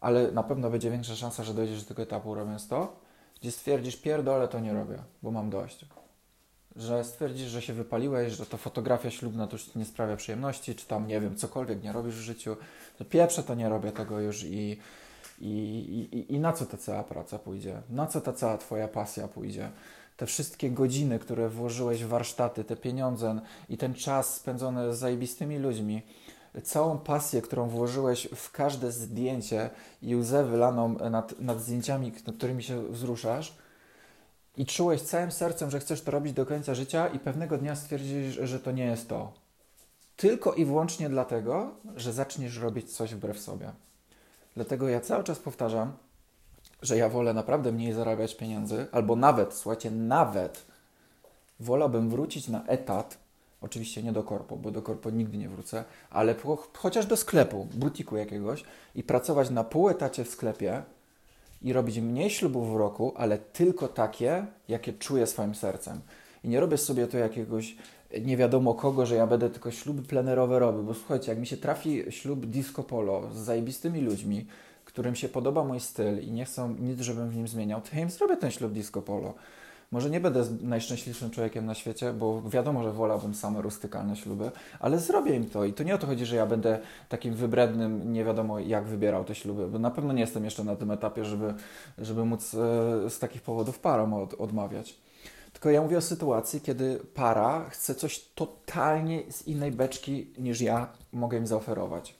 ale 0.00 0.32
na 0.32 0.42
pewno 0.42 0.70
będzie 0.70 0.90
większa 0.90 1.16
szansa, 1.16 1.44
że 1.44 1.54
dojdziesz 1.54 1.82
do 1.82 1.88
tego 1.88 2.02
etapu 2.02 2.34
robiąc 2.34 2.68
to, 2.68 2.96
gdzie 3.40 3.52
stwierdzisz, 3.52 3.96
pierdolę, 3.96 4.48
to 4.48 4.60
nie 4.60 4.72
robię, 4.74 4.98
bo 5.22 5.30
mam 5.30 5.50
dość 5.50 5.86
że 6.78 7.04
stwierdzisz, 7.04 7.48
że 7.48 7.62
się 7.62 7.72
wypaliłeś, 7.72 8.32
że 8.32 8.46
to 8.46 8.56
fotografia 8.56 9.10
ślubna 9.10 9.46
to 9.46 9.56
już 9.56 9.74
nie 9.74 9.84
sprawia 9.84 10.16
przyjemności, 10.16 10.74
czy 10.74 10.86
tam, 10.86 11.06
nie 11.06 11.20
wiem, 11.20 11.36
cokolwiek 11.36 11.82
nie 11.82 11.92
robisz 11.92 12.14
w 12.14 12.20
życiu, 12.20 12.56
to 12.98 13.04
pierwsze 13.04 13.42
to 13.42 13.54
nie 13.54 13.68
robię 13.68 13.92
tego 13.92 14.20
już 14.20 14.44
i, 14.44 14.78
i, 15.40 15.48
i, 16.12 16.34
i 16.34 16.40
na 16.40 16.52
co 16.52 16.66
ta 16.66 16.76
cała 16.76 17.04
praca 17.04 17.38
pójdzie? 17.38 17.82
Na 17.90 18.06
co 18.06 18.20
ta 18.20 18.32
cała 18.32 18.58
Twoja 18.58 18.88
pasja 18.88 19.28
pójdzie? 19.28 19.70
Te 20.16 20.26
wszystkie 20.26 20.70
godziny, 20.70 21.18
które 21.18 21.48
włożyłeś 21.48 22.04
w 22.04 22.08
warsztaty, 22.08 22.64
te 22.64 22.76
pieniądze 22.76 23.40
i 23.68 23.76
ten 23.76 23.94
czas 23.94 24.34
spędzony 24.34 24.94
z 24.94 24.98
zajebistymi 24.98 25.58
ludźmi, 25.58 26.02
całą 26.62 26.98
pasję, 26.98 27.42
którą 27.42 27.68
włożyłeś 27.68 28.28
w 28.34 28.50
każde 28.50 28.92
zdjęcie 28.92 29.70
i 30.02 30.16
łzę 30.16 30.44
wylaną 30.44 30.88
nad, 31.10 31.40
nad 31.40 31.60
zdjęciami, 31.60 32.12
którymi 32.12 32.62
się 32.62 32.82
wzruszasz– 32.82 33.54
i 34.58 34.66
czułeś 34.66 35.02
całym 35.02 35.32
sercem, 35.32 35.70
że 35.70 35.80
chcesz 35.80 36.02
to 36.02 36.10
robić 36.10 36.32
do 36.32 36.46
końca 36.46 36.74
życia 36.74 37.08
i 37.08 37.18
pewnego 37.18 37.58
dnia 37.58 37.76
stwierdzisz, 37.76 38.34
że 38.42 38.60
to 38.60 38.72
nie 38.72 38.84
jest 38.84 39.08
to. 39.08 39.32
Tylko 40.16 40.54
i 40.54 40.64
wyłącznie 40.64 41.08
dlatego, 41.08 41.70
że 41.96 42.12
zaczniesz 42.12 42.58
robić 42.58 42.96
coś 42.96 43.14
wbrew 43.14 43.38
sobie. 43.40 43.72
Dlatego 44.54 44.88
ja 44.88 45.00
cały 45.00 45.24
czas 45.24 45.38
powtarzam, 45.38 45.92
że 46.82 46.96
ja 46.96 47.08
wolę 47.08 47.34
naprawdę 47.34 47.72
mniej 47.72 47.92
zarabiać 47.92 48.34
pieniędzy, 48.36 48.86
albo 48.92 49.16
nawet, 49.16 49.54
słuchajcie, 49.54 49.90
nawet 49.90 50.64
wolałbym 51.60 52.10
wrócić 52.10 52.48
na 52.48 52.66
etat, 52.66 53.18
oczywiście 53.60 54.02
nie 54.02 54.12
do 54.12 54.22
korpo, 54.22 54.56
bo 54.56 54.70
do 54.70 54.82
korpo 54.82 55.10
nigdy 55.10 55.38
nie 55.38 55.48
wrócę, 55.48 55.84
ale 56.10 56.34
chociaż 56.72 57.06
do 57.06 57.16
sklepu, 57.16 57.64
butiku 57.74 58.16
jakiegoś 58.16 58.64
i 58.94 59.02
pracować 59.02 59.50
na 59.50 59.64
pół 59.64 59.88
etacie 59.88 60.24
w 60.24 60.28
sklepie, 60.28 60.82
i 61.62 61.72
robić 61.72 61.98
mniej 61.98 62.30
ślubów 62.30 62.72
w 62.72 62.76
roku, 62.76 63.12
ale 63.16 63.38
tylko 63.38 63.88
takie, 63.88 64.46
jakie 64.68 64.92
czuję 64.92 65.26
swoim 65.26 65.54
sercem. 65.54 66.00
I 66.44 66.48
nie 66.48 66.60
robię 66.60 66.76
sobie 66.78 67.06
to 67.06 67.18
jakiegoś 67.18 67.76
nie 68.20 68.36
wiadomo 68.36 68.74
kogo, 68.74 69.06
że 69.06 69.14
ja 69.14 69.26
będę 69.26 69.50
tylko 69.50 69.70
śluby 69.70 70.02
plenerowe 70.02 70.58
robił, 70.58 70.82
bo 70.82 70.94
słuchajcie, 70.94 71.30
jak 71.30 71.38
mi 71.38 71.46
się 71.46 71.56
trafi 71.56 72.04
ślub 72.10 72.46
disco 72.46 72.82
polo 72.82 73.30
z 73.32 73.36
zajebistymi 73.36 74.00
ludźmi, 74.00 74.46
którym 74.84 75.14
się 75.14 75.28
podoba 75.28 75.64
mój 75.64 75.80
styl 75.80 76.22
i 76.22 76.30
nie 76.30 76.44
chcą 76.44 76.74
nic, 76.74 77.00
żebym 77.00 77.30
w 77.30 77.36
nim 77.36 77.48
zmieniał, 77.48 77.80
to 77.80 77.88
ja 77.96 78.02
im 78.02 78.10
zrobię 78.10 78.36
ten 78.36 78.50
ślub 78.50 78.72
disco 78.72 79.02
polo. 79.02 79.34
Może 79.90 80.10
nie 80.10 80.20
będę 80.20 80.44
najszczęśliwszym 80.60 81.30
człowiekiem 81.30 81.66
na 81.66 81.74
świecie, 81.74 82.12
bo 82.12 82.42
wiadomo, 82.42 82.82
że 82.82 82.92
wolałbym 82.92 83.34
same 83.34 83.62
rustykalne 83.62 84.16
śluby, 84.16 84.50
ale 84.80 84.98
zrobię 84.98 85.34
im 85.34 85.50
to. 85.50 85.64
I 85.64 85.72
to 85.72 85.82
nie 85.82 85.94
o 85.94 85.98
to 85.98 86.06
chodzi, 86.06 86.26
że 86.26 86.36
ja 86.36 86.46
będę 86.46 86.78
takim 87.08 87.34
wybrednym, 87.34 88.12
nie 88.12 88.24
wiadomo 88.24 88.58
jak 88.58 88.84
wybierał 88.84 89.24
te 89.24 89.34
śluby, 89.34 89.68
bo 89.68 89.78
na 89.78 89.90
pewno 89.90 90.12
nie 90.12 90.20
jestem 90.20 90.44
jeszcze 90.44 90.64
na 90.64 90.76
tym 90.76 90.90
etapie, 90.90 91.24
żeby, 91.24 91.54
żeby 91.98 92.24
móc 92.24 92.54
e, 92.54 93.10
z 93.10 93.18
takich 93.18 93.42
powodów 93.42 93.78
parom 93.78 94.14
od, 94.14 94.34
odmawiać. 94.34 94.98
Tylko 95.52 95.70
ja 95.70 95.82
mówię 95.82 95.98
o 95.98 96.00
sytuacji, 96.00 96.60
kiedy 96.60 97.00
para 97.14 97.70
chce 97.70 97.94
coś 97.94 98.24
totalnie 98.34 99.22
z 99.32 99.46
innej 99.46 99.72
beczki 99.72 100.30
niż 100.38 100.60
ja 100.60 100.88
mogę 101.12 101.38
im 101.38 101.46
zaoferować. 101.46 102.14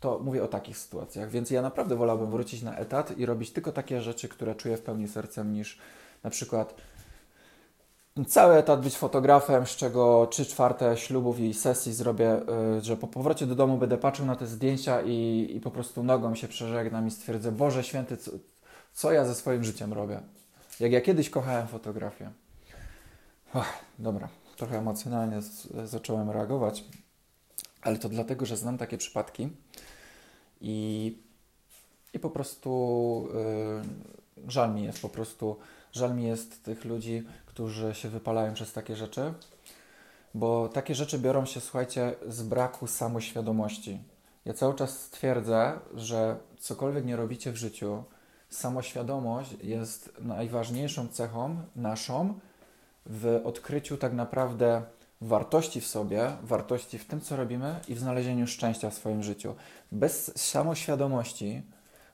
To 0.00 0.18
mówię 0.18 0.44
o 0.44 0.48
takich 0.48 0.78
sytuacjach, 0.78 1.30
więc 1.30 1.50
ja 1.50 1.62
naprawdę 1.62 1.96
wolałbym 1.96 2.30
wrócić 2.30 2.62
na 2.62 2.76
etat 2.76 3.18
i 3.18 3.26
robić 3.26 3.50
tylko 3.50 3.72
takie 3.72 4.00
rzeczy, 4.00 4.28
które 4.28 4.54
czuję 4.54 4.76
w 4.76 4.82
pełni 4.82 5.08
sercem, 5.08 5.52
niż 5.52 5.78
na 6.22 6.30
przykład 6.30 6.74
cały 8.28 8.54
etat 8.54 8.80
być 8.80 8.96
fotografem, 8.96 9.66
z 9.66 9.76
czego 9.76 10.26
3 10.26 10.46
czwarte 10.46 10.96
ślubów 10.96 11.40
i 11.40 11.54
sesji 11.54 11.92
zrobię, 11.92 12.40
y, 12.78 12.80
że 12.80 12.96
po 12.96 13.08
powrocie 13.08 13.46
do 13.46 13.54
domu 13.54 13.78
będę 13.78 13.98
patrzył 13.98 14.26
na 14.26 14.36
te 14.36 14.46
zdjęcia 14.46 15.02
i, 15.02 15.48
i 15.56 15.60
po 15.60 15.70
prostu 15.70 16.02
nogą 16.02 16.34
się 16.34 16.48
przeżegnam 16.48 17.06
i 17.06 17.10
stwierdzę, 17.10 17.52
Boże 17.52 17.84
Święty, 17.84 18.16
co, 18.16 18.30
co 18.92 19.12
ja 19.12 19.24
ze 19.24 19.34
swoim 19.34 19.64
życiem 19.64 19.92
robię? 19.92 20.20
Jak 20.80 20.92
ja 20.92 21.00
kiedyś 21.00 21.30
kochałem 21.30 21.66
fotografię. 21.66 22.30
Ach, 23.54 23.78
dobra, 23.98 24.28
trochę 24.56 24.78
emocjonalnie 24.78 25.40
zacząłem 25.84 26.30
reagować, 26.30 26.84
ale 27.82 27.98
to 27.98 28.08
dlatego, 28.08 28.46
że 28.46 28.56
znam 28.56 28.78
takie 28.78 28.98
przypadki 28.98 29.48
i, 30.60 31.18
i 32.14 32.18
po 32.18 32.30
prostu 32.30 33.28
yy, 34.36 34.50
żal 34.50 34.74
mi 34.74 34.84
jest 34.84 35.02
po 35.02 35.08
prostu 35.08 35.56
Żal 35.92 36.14
mi 36.14 36.24
jest 36.24 36.64
tych 36.64 36.84
ludzi, 36.84 37.22
którzy 37.46 37.94
się 37.94 38.08
wypalają 38.08 38.54
przez 38.54 38.72
takie 38.72 38.96
rzeczy, 38.96 39.34
bo 40.34 40.68
takie 40.68 40.94
rzeczy 40.94 41.18
biorą 41.18 41.44
się, 41.44 41.60
słuchajcie, 41.60 42.14
z 42.26 42.42
braku 42.42 42.86
samoświadomości. 42.86 43.98
Ja 44.44 44.54
cały 44.54 44.74
czas 44.74 44.98
stwierdzę, 44.98 45.78
że 45.94 46.36
cokolwiek 46.58 47.04
nie 47.04 47.16
robicie 47.16 47.52
w 47.52 47.56
życiu, 47.56 48.04
samoświadomość 48.50 49.56
jest 49.62 50.12
najważniejszą 50.20 51.08
cechą 51.08 51.56
naszą 51.76 52.34
w 53.06 53.40
odkryciu 53.44 53.96
tak 53.96 54.12
naprawdę 54.12 54.82
wartości 55.20 55.80
w 55.80 55.86
sobie, 55.86 56.30
wartości 56.42 56.98
w 56.98 57.06
tym, 57.06 57.20
co 57.20 57.36
robimy 57.36 57.80
i 57.88 57.94
w 57.94 57.98
znalezieniu 57.98 58.46
szczęścia 58.46 58.90
w 58.90 58.94
swoim 58.94 59.22
życiu. 59.22 59.54
Bez 59.92 60.38
samoświadomości 60.50 61.62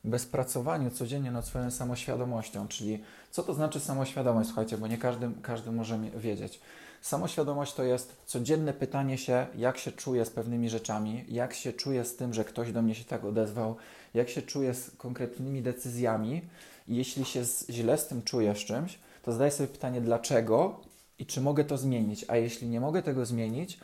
bez 0.09 0.27
pracowania 0.27 0.91
codziennie 0.91 1.31
nad 1.31 1.47
swoją 1.47 1.71
samoświadomością, 1.71 2.69
czyli 2.69 3.03
co 3.31 3.43
to 3.43 3.55
znaczy 3.55 3.81
samoświadomość, 3.81 4.49
słuchajcie, 4.49 4.79
bo 4.79 4.87
nie 4.87 4.99
każdy, 4.99 5.31
każdy 5.43 5.73
może 5.73 5.99
wiedzieć. 6.17 6.61
Samoświadomość 7.03 7.75
to 7.75 7.83
jest 7.83 8.17
codzienne 8.27 8.73
pytanie 8.73 9.19
się, 9.19 9.47
jak 9.57 9.79
się 9.79 9.93
czuję 9.93 10.25
z 10.25 10.31
pewnymi 10.31 10.71
rzeczami, 10.71 11.25
jak 11.29 11.55
się 11.55 11.73
czuję 11.73 12.05
z 12.05 12.17
tym, 12.17 12.35
że 12.35 12.45
ktoś 12.45 12.73
do 12.73 12.83
mnie 12.83 12.95
się 12.95 13.05
tak 13.05 13.25
odezwał, 13.25 13.77
jak 14.15 14.29
się 14.29 14.43
czuję 14.43 14.75
z 14.75 14.91
konkretnymi 14.97 15.63
decyzjami 15.63 16.43
i 16.89 16.97
jeśli 16.97 17.25
się 17.25 17.43
źle 17.71 17.99
z 17.99 18.07
tym 18.07 18.23
czuję 18.23 18.55
z 18.55 18.59
czymś, 18.59 18.99
to 19.23 19.33
zadaję 19.33 19.51
sobie 19.51 19.69
pytanie 19.69 20.01
dlaczego 20.01 20.81
i 21.19 21.27
czy 21.27 21.41
mogę 21.41 21.65
to 21.65 21.79
zmienić, 21.79 22.25
a 22.29 22.37
jeśli 22.37 22.69
nie 22.69 22.81
mogę 22.81 23.03
tego 23.03 23.27
zmienić, 23.27 23.79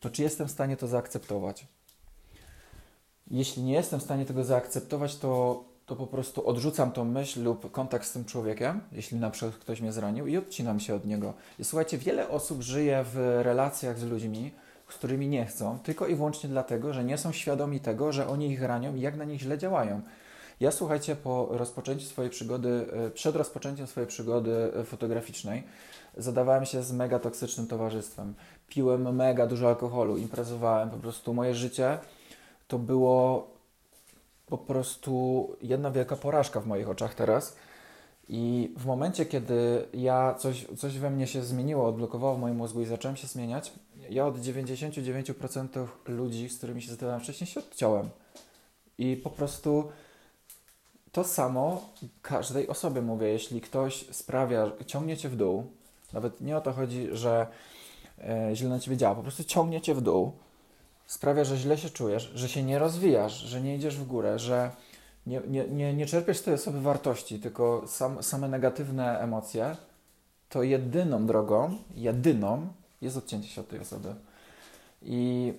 to 0.00 0.10
czy 0.10 0.22
jestem 0.22 0.48
w 0.48 0.50
stanie 0.50 0.76
to 0.76 0.86
zaakceptować 0.86 1.66
jeśli 3.30 3.62
nie 3.62 3.72
jestem 3.72 4.00
w 4.00 4.02
stanie 4.02 4.24
tego 4.24 4.44
zaakceptować, 4.44 5.16
to, 5.16 5.64
to 5.86 5.96
po 5.96 6.06
prostu 6.06 6.48
odrzucam 6.48 6.92
tą 6.92 7.04
myśl 7.04 7.42
lub 7.42 7.72
kontakt 7.72 8.06
z 8.06 8.12
tym 8.12 8.24
człowiekiem, 8.24 8.80
jeśli 8.92 9.18
na 9.18 9.30
przykład 9.30 9.56
ktoś 9.56 9.80
mnie 9.80 9.92
zranił 9.92 10.26
i 10.26 10.36
odcinam 10.36 10.80
się 10.80 10.94
od 10.94 11.06
niego. 11.06 11.32
I 11.58 11.64
słuchajcie, 11.64 11.98
wiele 11.98 12.28
osób 12.28 12.62
żyje 12.62 13.04
w 13.12 13.40
relacjach 13.42 13.98
z 13.98 14.04
ludźmi, 14.04 14.52
z 14.88 14.94
którymi 14.94 15.28
nie 15.28 15.46
chcą, 15.46 15.78
tylko 15.78 16.06
i 16.06 16.14
wyłącznie 16.14 16.48
dlatego, 16.48 16.92
że 16.92 17.04
nie 17.04 17.18
są 17.18 17.32
świadomi 17.32 17.80
tego, 17.80 18.12
że 18.12 18.28
oni 18.28 18.50
ich 18.50 18.62
ranią 18.62 18.94
i 18.94 19.00
jak 19.00 19.16
na 19.16 19.24
nich 19.24 19.40
źle 19.40 19.58
działają. 19.58 20.02
Ja 20.60 20.70
słuchajcie, 20.70 21.16
po 21.16 21.48
rozpoczęciu 21.50 22.06
swojej 22.06 22.30
przygody, 22.30 22.86
e, 22.92 23.10
przed 23.10 23.36
rozpoczęciem 23.36 23.86
swojej 23.86 24.08
przygody 24.08 24.72
e, 24.76 24.84
fotograficznej, 24.84 25.62
zadawałem 26.16 26.64
się 26.64 26.82
z 26.82 26.92
mega 26.92 27.18
toksycznym 27.18 27.66
towarzystwem. 27.66 28.34
Piłem 28.68 29.16
mega 29.16 29.46
dużo 29.46 29.68
alkoholu, 29.68 30.16
imprezowałem, 30.16 30.90
po 30.90 30.96
prostu 30.96 31.34
moje 31.34 31.54
życie 31.54 31.98
to 32.68 32.78
było 32.78 33.50
po 34.46 34.58
prostu 34.58 35.48
jedna 35.62 35.90
wielka 35.90 36.16
porażka 36.16 36.60
w 36.60 36.66
moich 36.66 36.88
oczach 36.88 37.14
teraz. 37.14 37.56
I 38.28 38.74
w 38.76 38.86
momencie, 38.86 39.26
kiedy 39.26 39.86
ja 39.94 40.34
coś, 40.38 40.66
coś 40.78 40.98
we 40.98 41.10
mnie 41.10 41.26
się 41.26 41.42
zmieniło, 41.42 41.86
odblokowało 41.86 42.34
w 42.34 42.40
moim 42.40 42.56
mózgu 42.56 42.82
i 42.82 42.86
zacząłem 42.86 43.16
się 43.16 43.26
zmieniać, 43.26 43.72
ja 44.10 44.26
od 44.26 44.38
99% 44.38 45.86
ludzi, 46.06 46.48
z 46.48 46.58
którymi 46.58 46.82
się 46.82 46.92
zdawałem 46.92 47.20
wcześniej, 47.20 47.46
się 47.46 47.60
odciąłem. 47.60 48.08
I 48.98 49.16
po 49.16 49.30
prostu 49.30 49.88
to 51.12 51.24
samo 51.24 51.88
każdej 52.22 52.68
osobie 52.68 53.02
mówię. 53.02 53.28
Jeśli 53.28 53.60
ktoś 53.60 54.06
sprawia, 54.10 54.70
ciągnie 54.86 55.16
cię 55.16 55.28
w 55.28 55.36
dół, 55.36 55.64
nawet 56.12 56.40
nie 56.40 56.56
o 56.56 56.60
to 56.60 56.72
chodzi, 56.72 57.08
że 57.12 57.46
e, 58.18 58.50
źle 58.54 58.68
na 58.68 58.80
ciebie 58.80 58.96
działa, 58.96 59.14
po 59.14 59.22
prostu 59.22 59.44
ciągnie 59.44 59.80
cię 59.80 59.94
w 59.94 60.00
dół, 60.00 60.32
sprawia, 61.06 61.44
że 61.44 61.56
źle 61.56 61.78
się 61.78 61.90
czujesz, 61.90 62.32
że 62.34 62.48
się 62.48 62.62
nie 62.62 62.78
rozwijasz, 62.78 63.32
że 63.32 63.60
nie 63.60 63.76
idziesz 63.76 63.96
w 63.96 64.06
górę, 64.06 64.38
że 64.38 64.70
nie, 65.26 65.40
nie, 65.48 65.68
nie, 65.68 65.94
nie 65.94 66.06
czerpiesz 66.06 66.38
z 66.38 66.42
tej 66.42 66.54
osoby 66.54 66.80
wartości, 66.80 67.40
tylko 67.40 67.82
sam, 67.86 68.22
same 68.22 68.48
negatywne 68.48 69.20
emocje, 69.20 69.76
to 70.48 70.62
jedyną 70.62 71.26
drogą, 71.26 71.78
jedyną 71.94 72.68
jest 73.02 73.16
odcięcie 73.16 73.48
się 73.48 73.60
od 73.60 73.68
tej 73.68 73.80
osoby. 73.80 74.14
I 75.02 75.52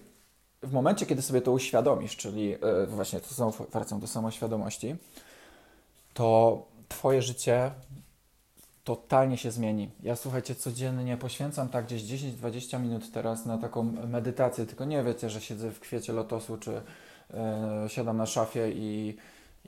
w 0.63 0.71
momencie, 0.71 1.05
kiedy 1.05 1.21
sobie 1.21 1.41
to 1.41 1.51
uświadomisz, 1.51 2.17
czyli 2.17 2.49
yy, 2.49 2.87
właśnie 2.87 3.19
to 3.19 3.35
znowu 3.35 3.65
wracam 3.71 3.99
do 3.99 4.07
samoświadomości, 4.07 4.95
to 6.13 6.61
Twoje 6.89 7.21
życie 7.21 7.71
totalnie 8.85 9.37
się 9.37 9.51
zmieni. 9.51 9.91
Ja 10.03 10.15
słuchajcie, 10.15 10.55
codziennie 10.55 11.17
poświęcam 11.17 11.69
tak 11.69 11.85
gdzieś 11.85 12.01
10-20 12.01 12.79
minut 12.79 13.11
teraz 13.11 13.45
na 13.45 13.57
taką 13.57 13.83
medytację, 13.83 14.65
tylko 14.65 14.85
nie 14.85 15.03
wiecie, 15.03 15.29
że 15.29 15.41
siedzę 15.41 15.71
w 15.71 15.79
kwiecie 15.79 16.13
lotosu, 16.13 16.57
czy 16.57 16.71
yy, 16.71 17.89
siadam 17.89 18.17
na 18.17 18.25
szafie 18.25 18.71
i, 18.71 19.17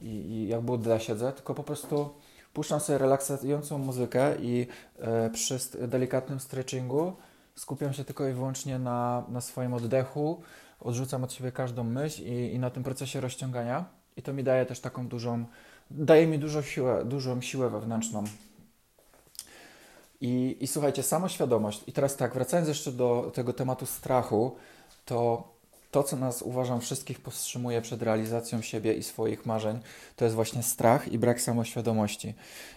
i, 0.02 0.08
i 0.08 0.48
jak 0.48 0.62
Buddha 0.62 1.00
siedzę, 1.00 1.34
tylko 1.34 1.54
po 1.54 1.64
prostu 1.64 2.10
puszczam 2.54 2.80
sobie 2.80 2.98
relaksującą 2.98 3.78
muzykę 3.78 4.36
i 4.42 4.58
yy, 4.58 5.30
przy 5.34 5.58
delikatnym 5.88 6.40
stretchingu 6.40 7.14
skupiam 7.56 7.94
się 7.94 8.04
tylko 8.04 8.28
i 8.28 8.34
wyłącznie 8.34 8.80
na, 8.80 9.24
na 9.30 9.42
swoim 9.42 9.74
oddechu, 9.74 10.42
odrzucam 10.80 11.24
od 11.24 11.34
siebie 11.34 11.52
każdą 11.52 11.84
myśl 11.84 12.24
i, 12.24 12.54
i 12.54 12.60
na 12.60 12.70
tym 12.70 12.84
procesie 12.84 13.22
rozciągania 13.22 13.86
i 14.18 14.22
to 14.22 14.34
mi 14.34 14.44
daje 14.44 14.66
też 14.66 14.80
taką 14.80 15.08
dużą, 15.08 15.46
daje 15.92 16.28
mi 16.28 16.40
dużo 16.40 16.62
siłę, 16.62 17.06
dużą 17.06 17.42
siłę 17.42 17.70
wewnętrzną 17.70 18.24
i, 20.22 20.58
I 20.60 20.68
słuchajcie, 20.68 21.04
samoświadomość. 21.04 21.84
I 21.88 21.92
teraz 21.92 22.16
tak, 22.16 22.34
wracając 22.34 22.68
jeszcze 22.68 22.92
do 22.92 23.32
tego 23.34 23.54
tematu 23.54 23.86
strachu, 23.86 24.56
to 25.06 25.44
to, 25.92 26.04
co 26.04 26.16
nas 26.16 26.42
uważam 26.42 26.82
wszystkich 26.82 27.20
powstrzymuje 27.20 27.82
przed 27.82 28.02
realizacją 28.02 28.62
siebie 28.62 28.94
i 28.94 29.04
swoich 29.04 29.46
marzeń, 29.46 29.80
to 30.16 30.26
jest 30.26 30.36
właśnie 30.36 30.64
strach 30.64 31.08
i 31.08 31.18
brak 31.18 31.42
samoświadomości. 31.42 32.34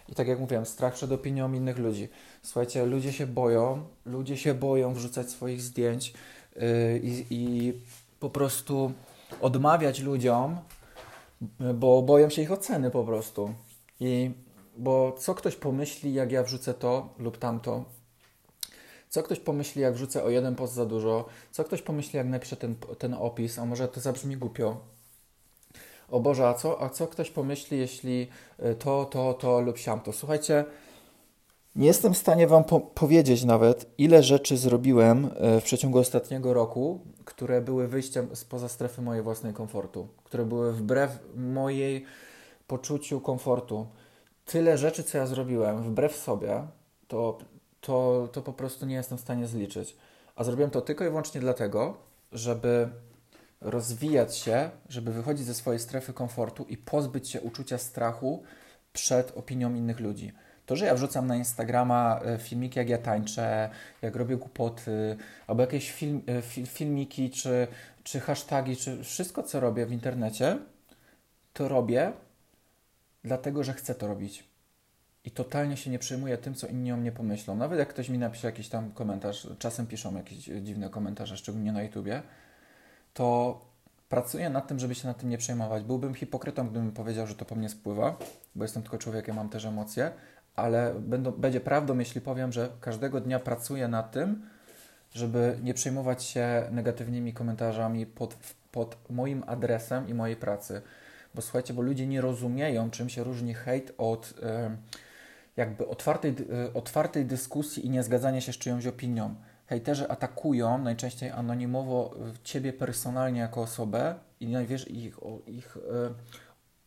I 0.09 0.15
tak 0.15 0.29
jak 0.29 0.41
mówiłem, 0.41 0.67
strach 0.67 0.95
przed 0.95 1.13
opinią 1.13 1.53
innych 1.53 1.79
ludzi. 1.79 2.09
Słuchajcie, 2.43 2.87
ludzie 2.87 3.13
się 3.13 3.27
boją, 3.27 3.85
ludzie 4.07 4.37
się 4.37 4.55
boją 4.55 4.95
wrzucać 4.95 5.31
swoich 5.31 5.63
zdjęć 5.63 6.13
yy, 6.57 6.63
i 7.31 7.73
po 8.21 8.31
prostu 8.31 8.93
odmawiać 9.41 10.01
ludziom, 10.01 10.59
bo 11.75 12.03
boją 12.03 12.31
się 12.31 12.43
ich 12.43 12.53
oceny 12.53 12.91
po 12.91 13.05
prostu. 13.05 13.55
I 14.01 14.31
bo 14.81 15.13
co 15.19 15.35
ktoś 15.35 15.57
pomyśli, 15.57 16.15
jak 16.15 16.33
ja 16.33 16.43
wrzucę 16.43 16.75
to 16.75 17.09
lub 17.19 17.39
tamto, 17.39 17.85
co 19.09 19.23
ktoś 19.23 19.41
pomyśli, 19.41 19.83
jak 19.83 19.95
wrzucę 19.95 20.25
o 20.25 20.31
jeden 20.31 20.55
post 20.55 20.75
za 20.75 20.87
dużo, 20.87 21.25
co 21.51 21.65
ktoś 21.65 21.83
pomyśli, 21.83 22.17
jak 22.17 22.27
napiszę 22.27 22.57
ten, 22.57 22.75
ten 22.99 23.15
opis, 23.15 23.59
a 23.59 23.65
może 23.65 23.89
to 23.89 24.01
zabrzmi 24.01 24.37
głupio. 24.37 24.77
O 26.11 26.21
Boże, 26.21 26.49
a 26.49 26.55
co, 26.55 26.83
a 26.83 26.89
co 26.89 27.07
ktoś 27.07 27.31
pomyśli, 27.31 27.79
jeśli 27.79 28.29
y, 28.61 28.75
to, 28.75 29.05
to, 29.05 29.35
to 29.35 29.61
lub 29.61 29.79
siamto? 29.79 30.13
Słuchajcie, 30.13 30.65
nie 31.77 31.87
jestem 31.87 32.15
w 32.15 32.19
stanie 32.19 32.47
Wam 32.47 32.65
po 32.65 32.81
powiedzieć 32.81 33.45
nawet, 33.45 33.91
ile 33.99 34.23
rzeczy 34.23 34.57
zrobiłem 34.57 35.25
y, 35.25 35.61
w 35.61 35.65
przeciągu 35.65 35.99
ostatniego 35.99 36.55
roku, 36.55 37.01
które 37.25 37.61
były 37.61 37.89
wyjściem 37.89 38.37
spoza 38.37 38.69
strefy 38.69 39.03
mojej 39.03 39.23
własnej 39.23 39.53
komfortu, 39.53 40.09
które 40.25 40.45
były 40.45 40.73
wbrew 40.73 41.19
mojej 41.37 42.05
poczuciu 42.67 43.21
komfortu 43.21 43.87
tyle 44.50 44.78
rzeczy, 44.78 45.02
co 45.02 45.19
ja 45.19 45.26
zrobiłem 45.26 45.83
wbrew 45.83 46.16
sobie, 46.16 46.62
to 47.09 47.38
to, 47.80 48.28
to 48.33 48.42
po 48.42 48.52
prostu 48.52 48.87
nie 48.87 48.95
jestem 48.95 49.19
w 49.19 49.21
stanie 49.21 49.47
zliczyć. 49.47 49.97
A 50.37 50.45
zrobiłem 50.45 50.71
to 50.71 50.80
tylko 50.80 51.04
i 51.04 51.09
wyłącznie 51.09 51.40
dlatego, 51.40 51.97
żeby 52.33 52.88
rozwijać 53.61 54.37
się, 54.37 54.71
żeby 54.88 55.12
wychodzić 55.12 55.47
ze 55.47 55.54
swojej 55.54 55.80
strefy 55.80 56.12
komfortu 56.12 56.64
i 56.69 56.76
pozbyć 56.76 57.30
się 57.30 57.40
uczucia 57.40 57.78
strachu 57.78 58.42
przed 58.92 59.37
opinią 59.37 59.75
innych 59.75 60.00
ludzi. 60.00 60.33
To, 60.66 60.76
że 60.76 60.87
ja 60.87 60.95
wrzucam 60.95 61.26
na 61.26 61.37
Instagrama 61.37 62.21
e, 62.25 62.38
filmiki, 62.38 62.78
jak 62.78 62.88
ja 62.88 62.99
tańczę, 62.99 63.71
jak 64.02 64.16
robię 64.16 64.37
głupoty, 64.37 65.16
albo 65.47 65.62
jakieś 65.62 65.92
film, 65.92 66.23
e, 66.26 66.66
filmiki, 66.66 67.30
czy, 67.30 67.66
czy 68.02 68.21
hasztagi, 68.21 68.76
czy 68.76 69.04
wszystko, 69.04 69.42
co 69.42 69.61
robię 69.61 69.87
w 69.87 69.92
internecie, 69.92 70.59
to 71.52 71.69
robię 71.69 72.12
dlatego, 73.25 73.65
że 73.65 73.73
chcę 73.73 73.95
to 73.95 74.07
robić. 74.07 74.45
I 75.25 75.31
totalnie 75.31 75.77
się 75.77 75.91
nie 75.91 75.99
przejmuję 75.99 76.39
tym, 76.39 76.55
co 76.55 76.67
inni 76.67 76.93
o 76.93 76.97
mnie 76.97 77.12
pomyślą. 77.12 77.57
Nawet 77.57 77.79
jak 77.79 77.89
ktoś 77.89 78.09
mi 78.09 78.19
napisze 78.19 78.49
jakiś 78.49 78.69
tam 78.69 78.93
komentarz, 78.93 79.49
czasem 79.59 79.87
piszą 79.87 80.17
jakieś 80.17 80.39
dziwne 80.39 80.91
komentarze, 80.91 81.37
szczególnie 81.37 81.73
na 81.73 81.83
YouTubie, 81.83 82.23
to 83.15 83.61
pracuję 84.09 84.50
nad 84.50 84.69
tym, 84.69 84.79
żeby 84.79 84.95
się 84.95 85.09
nad 85.09 85.19
tym 85.19 85.29
nie 85.29 85.39
przejmować. 85.39 85.85
Byłbym 85.85 86.15
hipokrytą, 86.15 86.69
gdybym 86.69 86.93
powiedział, 86.93 87.27
że 87.27 87.35
to 87.35 87.45
po 87.45 87.55
mnie 87.55 87.69
spływa, 87.69 88.19
bo 88.55 88.65
jestem 88.65 88.83
tylko 88.83 88.99
człowiekiem, 88.99 89.37
mam 89.37 89.49
też 89.49 89.65
emocje, 89.65 90.11
ale 90.57 90.95
będą, 90.95 91.31
będzie 91.31 91.61
prawdą, 91.61 91.99
jeśli 91.99 92.21
powiem, 92.21 92.53
że 92.53 92.69
każdego 92.81 93.21
dnia 93.21 93.39
pracuję 93.39 93.89
nad 93.89 94.12
tym, 94.12 94.43
żeby 95.15 95.59
nie 95.62 95.75
przejmować 95.75 96.25
się 96.25 96.62
negatywnymi 96.71 97.33
komentarzami 97.33 98.07
pod, 98.07 98.37
pod 98.73 98.97
moim 99.11 99.45
adresem 99.47 100.09
i 100.09 100.15
mojej 100.15 100.37
pracy. 100.37 100.83
Bo 101.35 101.43
słuchajcie, 101.43 101.75
bo 101.75 101.83
ludzie 101.83 102.07
nie 102.07 102.21
rozumieją, 102.21 102.91
czym 102.91 103.09
się 103.09 103.25
różni 103.25 103.55
hejt 103.55 103.93
od 103.99 104.35
jakby 105.57 105.89
otwartej, 105.89 106.35
e, 106.69 106.75
otwartej 106.75 107.27
dyskusji 107.27 107.87
i 107.87 107.91
niezgadzania 107.91 108.41
się 108.41 108.53
z 108.53 108.59
czyjąś 108.59 108.87
opinią. 108.87 109.35
Hejterzy 109.67 110.09
atakują 110.09 110.79
najczęściej 110.79 111.31
anonimowo 111.31 112.15
ciebie 112.45 112.73
personalnie 112.73 113.41
jako 113.41 113.63
osobę 113.63 114.15
i 114.41 114.57
wiesz, 114.67 114.91
ich, 114.91 115.17
ich, 115.47 115.77
e, 115.77 115.81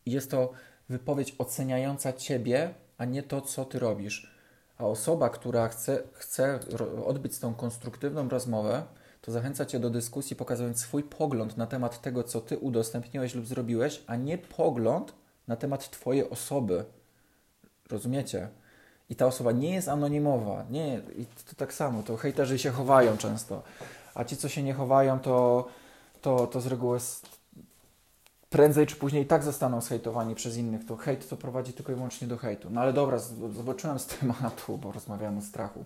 jest 0.06 0.30
to 0.30 0.52
wypowiedź 0.88 1.34
oceniająca 1.38 2.12
ciebie 2.12 2.74
a 2.98 3.04
nie 3.04 3.22
to, 3.22 3.40
co 3.40 3.64
ty 3.64 3.78
robisz. 3.78 4.34
A 4.78 4.86
osoba, 4.86 5.30
która 5.30 5.68
chce, 5.68 6.02
chce 6.12 6.60
odbyć 7.04 7.38
tą 7.38 7.54
konstruktywną 7.54 8.28
rozmowę, 8.28 8.82
to 9.24 9.32
zachęca 9.32 9.66
cię 9.66 9.80
do 9.80 9.90
dyskusji, 9.90 10.36
pokazując 10.36 10.80
swój 10.80 11.02
pogląd 11.02 11.56
na 11.56 11.66
temat 11.66 12.00
tego, 12.00 12.24
co 12.24 12.40
ty 12.40 12.58
udostępniłeś 12.58 13.34
lub 13.34 13.46
zrobiłeś, 13.46 14.02
a 14.06 14.16
nie 14.16 14.38
pogląd 14.38 15.14
na 15.48 15.56
temat 15.56 15.90
twojej 15.90 16.30
osoby. 16.30 16.84
Rozumiecie? 17.90 18.48
I 19.10 19.16
ta 19.16 19.26
osoba 19.26 19.52
nie 19.52 19.74
jest 19.74 19.88
anonimowa. 19.88 20.64
Nie, 20.70 21.00
i 21.16 21.26
to 21.26 21.54
tak 21.56 21.74
samo, 21.74 22.02
to 22.02 22.16
hejterzy 22.16 22.58
się 22.58 22.70
chowają 22.70 23.16
często. 23.16 23.62
A 24.14 24.24
ci, 24.24 24.36
co 24.36 24.48
się 24.48 24.62
nie 24.62 24.74
chowają, 24.74 25.18
to, 25.18 25.68
to, 26.20 26.46
to 26.46 26.60
z 26.60 26.66
reguły 26.66 26.98
prędzej 28.50 28.86
czy 28.86 28.96
później 28.96 29.26
tak 29.26 29.42
zostaną 29.42 29.80
zhejtowani 29.80 30.34
przez 30.34 30.56
innych, 30.56 30.86
to 30.86 30.96
hejt 30.96 31.28
to 31.28 31.36
prowadzi 31.36 31.72
tylko 31.72 31.92
i 31.92 31.94
wyłącznie 31.94 32.28
do 32.28 32.36
hejtu. 32.36 32.68
No 32.70 32.80
ale 32.80 32.92
dobra, 32.92 33.18
zobaczyłem 33.54 33.98
z 33.98 34.06
tematu, 34.16 34.78
bo 34.78 34.92
rozmawiamy 34.92 35.38
o 35.38 35.42
strachu. 35.42 35.84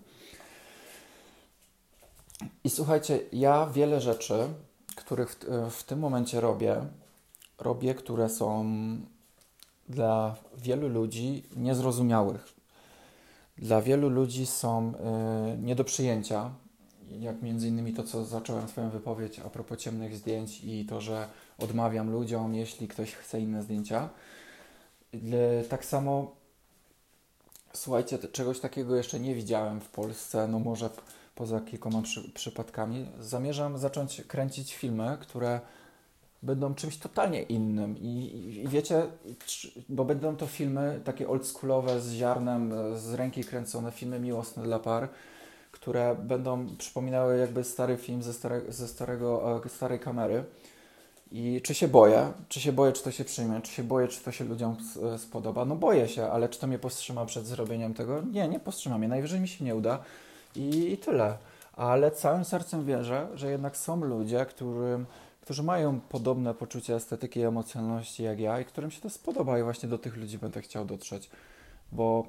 I 2.63 2.69
słuchajcie, 2.69 3.19
ja 3.31 3.65
wiele 3.65 4.01
rzeczy, 4.01 4.47
których 4.95 5.31
w, 5.31 5.75
w 5.75 5.83
tym 5.83 5.99
momencie 5.99 6.41
robię, 6.41 6.81
robię, 7.57 7.95
które 7.95 8.29
są 8.29 8.65
dla 9.89 10.35
wielu 10.57 10.89
ludzi 10.89 11.43
niezrozumiałych. 11.55 12.53
Dla 13.57 13.81
wielu 13.81 14.09
ludzi 14.09 14.45
są 14.45 14.93
y, 15.53 15.57
nie 15.57 15.75
do 15.75 15.83
przyjęcia, 15.83 16.51
jak 17.19 17.41
między 17.41 17.67
innymi 17.67 17.93
to, 17.93 18.03
co 18.03 18.25
zacząłem 18.25 18.67
swoją 18.67 18.89
wypowiedź 18.89 19.39
a 19.39 19.49
propos 19.49 19.79
ciemnych 19.79 20.15
zdjęć 20.15 20.63
i 20.63 20.85
to, 20.85 21.01
że 21.01 21.27
odmawiam 21.57 22.11
ludziom, 22.11 22.55
jeśli 22.55 22.87
ktoś 22.87 23.13
chce 23.13 23.41
inne 23.41 23.63
zdjęcia. 23.63 24.09
Tak 25.69 25.85
samo, 25.85 26.35
słuchajcie, 27.73 28.17
czegoś 28.17 28.59
takiego 28.59 28.95
jeszcze 28.95 29.19
nie 29.19 29.35
widziałem 29.35 29.81
w 29.81 29.89
Polsce, 29.89 30.47
no 30.47 30.59
może 30.59 30.89
poza 31.39 31.59
kilkoma 31.59 32.01
przy, 32.01 32.31
przypadkami. 32.31 33.05
Zamierzam 33.19 33.77
zacząć 33.77 34.21
kręcić 34.27 34.75
filmy, 34.75 35.17
które 35.21 35.59
będą 36.43 36.75
czymś 36.75 36.97
totalnie 36.97 37.41
innym. 37.41 37.97
I, 37.97 38.07
i, 38.07 38.63
I, 38.63 38.67
wiecie, 38.67 39.03
bo 39.89 40.05
będą 40.05 40.35
to 40.35 40.47
filmy 40.47 41.01
takie 41.03 41.29
oldschoolowe 41.29 42.01
z 42.01 42.11
ziarnem, 42.11 42.73
z 42.95 43.13
ręki 43.13 43.43
kręcone, 43.43 43.91
filmy 43.91 44.19
miłosne 44.19 44.63
dla 44.63 44.79
par, 44.79 45.09
które 45.71 46.15
będą 46.15 46.75
przypominały 46.77 47.37
jakby 47.37 47.63
stary 47.63 47.97
film 47.97 48.23
ze, 48.23 48.33
stare, 48.33 48.61
ze 48.69 48.87
starego, 48.87 49.61
e, 49.65 49.69
starej 49.69 49.99
kamery. 49.99 50.43
I 51.31 51.61
czy 51.63 51.73
się 51.73 51.87
boję? 51.87 52.31
Czy 52.49 52.59
się 52.59 52.71
boję, 52.71 52.91
czy 52.91 53.03
to 53.03 53.11
się 53.11 53.25
przyjmie? 53.25 53.61
Czy 53.61 53.71
się 53.71 53.83
boję, 53.83 54.07
czy 54.07 54.23
to 54.23 54.31
się 54.31 54.45
ludziom 54.45 54.77
spodoba? 55.17 55.65
No 55.65 55.75
boję 55.75 56.07
się, 56.07 56.25
ale 56.25 56.49
czy 56.49 56.59
to 56.59 56.67
mnie 56.67 56.79
powstrzyma 56.79 57.25
przed 57.25 57.45
zrobieniem 57.45 57.93
tego? 57.93 58.21
Nie, 58.21 58.47
nie 58.47 58.59
powstrzyma 58.59 58.97
mnie. 58.97 59.07
Najwyżej 59.07 59.39
mi 59.39 59.47
się 59.47 59.65
nie 59.65 59.75
uda 59.75 59.99
i, 60.55 60.91
i 60.91 60.97
tyle. 60.97 61.37
Ale 61.73 62.11
całym 62.11 62.45
sercem 62.45 62.85
wierzę, 62.85 63.27
że 63.33 63.51
jednak 63.51 63.77
są 63.77 64.01
ludzie, 64.01 64.45
którym, 64.45 65.05
którzy 65.41 65.63
mają 65.63 65.99
podobne 65.99 66.53
poczucie 66.53 66.95
estetyki 66.95 67.39
i 67.39 67.43
emocjonalności 67.43 68.23
jak 68.23 68.39
ja 68.39 68.59
i 68.59 68.65
którym 68.65 68.91
się 68.91 69.01
to 69.01 69.09
spodoba 69.09 69.59
i 69.59 69.63
właśnie 69.63 69.89
do 69.89 69.97
tych 69.97 70.17
ludzi 70.17 70.37
będę 70.37 70.61
chciał 70.61 70.85
dotrzeć. 70.85 71.29
Bo, 71.91 72.23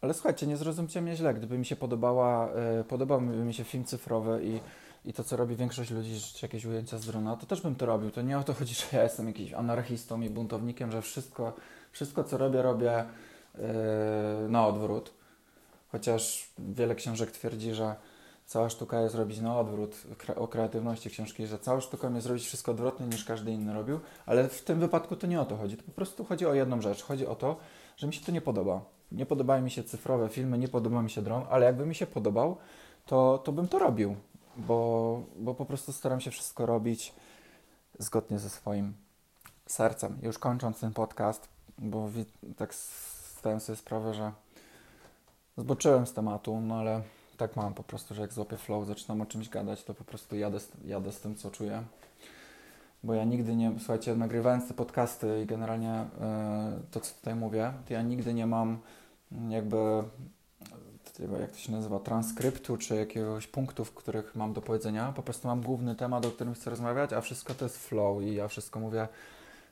ale 0.00 0.14
słuchajcie, 0.14 0.46
nie 0.46 0.56
zrozumcie 0.56 1.00
mnie 1.00 1.16
źle, 1.16 1.34
gdyby 1.34 1.58
mi 1.58 1.66
się 1.66 1.76
podobała, 1.76 2.48
yy, 2.76 2.84
podobałby 2.84 3.26
mi 3.26 3.54
się 3.54 3.64
film 3.64 3.84
cyfrowy 3.84 4.40
i 4.44 4.60
i 5.04 5.12
to, 5.12 5.24
co 5.24 5.36
robi 5.36 5.56
większość 5.56 5.90
ludzi, 5.90 6.20
czy 6.34 6.46
jakieś 6.46 6.64
ujęcia 6.64 6.98
z 6.98 7.06
drona, 7.06 7.36
to 7.36 7.46
też 7.46 7.60
bym 7.60 7.74
to 7.74 7.86
robił. 7.86 8.10
To 8.10 8.22
nie 8.22 8.38
o 8.38 8.44
to 8.44 8.54
chodzi, 8.54 8.74
że 8.74 8.96
ja 8.96 9.02
jestem 9.02 9.26
jakimś 9.26 9.52
anarchistą 9.52 10.20
i 10.20 10.30
buntownikiem, 10.30 10.92
że 10.92 11.02
wszystko, 11.02 11.52
wszystko 11.92 12.24
co 12.24 12.38
robię, 12.38 12.62
robię 12.62 13.04
yy, 13.54 13.62
na 14.48 14.66
odwrót. 14.66 15.17
Chociaż 15.92 16.50
wiele 16.58 16.94
książek 16.94 17.30
twierdzi, 17.30 17.74
że 17.74 17.96
cała 18.46 18.70
sztuka 18.70 19.00
jest 19.00 19.14
robić 19.14 19.40
na 19.40 19.58
odwrót 19.58 19.96
o 20.36 20.48
kreatywności 20.48 21.10
książki, 21.10 21.46
że 21.46 21.58
całą 21.58 21.80
sztuką 21.80 22.14
jest 22.14 22.26
robić 22.26 22.46
wszystko 22.46 22.72
odwrotnie 22.72 23.06
niż 23.06 23.24
każdy 23.24 23.52
inny 23.52 23.74
robił, 23.74 24.00
ale 24.26 24.48
w 24.48 24.62
tym 24.62 24.80
wypadku 24.80 25.16
to 25.16 25.26
nie 25.26 25.40
o 25.40 25.44
to 25.44 25.56
chodzi. 25.56 25.76
To 25.76 25.82
po 25.82 25.92
prostu 25.92 26.24
chodzi 26.24 26.46
o 26.46 26.54
jedną 26.54 26.80
rzecz. 26.80 27.02
Chodzi 27.02 27.26
o 27.26 27.34
to, 27.34 27.56
że 27.96 28.06
mi 28.06 28.14
się 28.14 28.24
to 28.24 28.32
nie 28.32 28.40
podoba. 28.40 28.80
Nie 29.12 29.26
podobają 29.26 29.62
mi 29.62 29.70
się 29.70 29.82
cyfrowe 29.82 30.28
filmy, 30.28 30.58
nie 30.58 30.68
podoba 30.68 31.02
mi 31.02 31.10
się 31.10 31.22
dron, 31.22 31.42
ale 31.50 31.66
jakby 31.66 31.86
mi 31.86 31.94
się 31.94 32.06
podobał, 32.06 32.56
to, 33.06 33.38
to 33.44 33.52
bym 33.52 33.68
to 33.68 33.78
robił 33.78 34.16
bo, 34.58 35.22
bo 35.36 35.54
po 35.54 35.64
prostu 35.64 35.92
staram 35.92 36.20
się 36.20 36.30
wszystko 36.30 36.66
robić 36.66 37.14
zgodnie 37.98 38.38
ze 38.38 38.50
swoim 38.50 38.94
sercem. 39.66 40.18
Już 40.22 40.38
kończąc 40.38 40.80
ten 40.80 40.92
podcast, 40.92 41.48
bo 41.78 42.10
tak 42.56 42.74
zdałem 43.38 43.60
sobie 43.60 43.76
sprawę, 43.76 44.14
że 44.14 44.32
zboczyłem 45.58 46.06
z 46.06 46.12
tematu, 46.12 46.60
no 46.60 46.74
ale 46.74 47.02
tak 47.36 47.56
mam 47.56 47.74
po 47.74 47.82
prostu, 47.82 48.14
że 48.14 48.22
jak 48.22 48.32
złapię 48.32 48.56
flow, 48.56 48.86
zaczynam 48.86 49.20
o 49.20 49.26
czymś 49.26 49.48
gadać, 49.48 49.84
to 49.84 49.94
po 49.94 50.04
prostu 50.04 50.36
jadę, 50.36 50.58
jadę 50.84 51.12
z 51.12 51.20
tym, 51.20 51.34
co 51.34 51.50
czuję. 51.50 51.82
Bo 53.04 53.14
ja 53.14 53.24
nigdy 53.24 53.56
nie, 53.56 53.72
słuchajcie, 53.78 54.16
nagrywając 54.16 54.68
te 54.68 54.74
podcasty 54.74 55.42
i 55.42 55.46
generalnie 55.46 56.06
yy, 56.74 56.82
to, 56.90 57.00
co 57.00 57.14
tutaj 57.14 57.34
mówię, 57.34 57.72
to 57.86 57.92
ja 57.94 58.02
nigdy 58.02 58.34
nie 58.34 58.46
mam 58.46 58.78
jakby 59.48 60.02
tego, 61.18 61.38
jak 61.38 61.52
to 61.52 61.58
się 61.58 61.72
nazywa, 61.72 61.98
transkryptu, 61.98 62.76
czy 62.76 62.96
jakiegoś 62.96 63.46
punktów, 63.46 63.94
których 63.94 64.36
mam 64.36 64.52
do 64.52 64.62
powiedzenia. 64.62 65.12
Po 65.12 65.22
prostu 65.22 65.48
mam 65.48 65.60
główny 65.60 65.94
temat, 65.94 66.26
o 66.26 66.30
którym 66.30 66.54
chcę 66.54 66.70
rozmawiać, 66.70 67.12
a 67.12 67.20
wszystko 67.20 67.54
to 67.54 67.64
jest 67.64 67.78
flow 67.78 68.22
i 68.22 68.34
ja 68.34 68.48
wszystko 68.48 68.80
mówię 68.80 69.08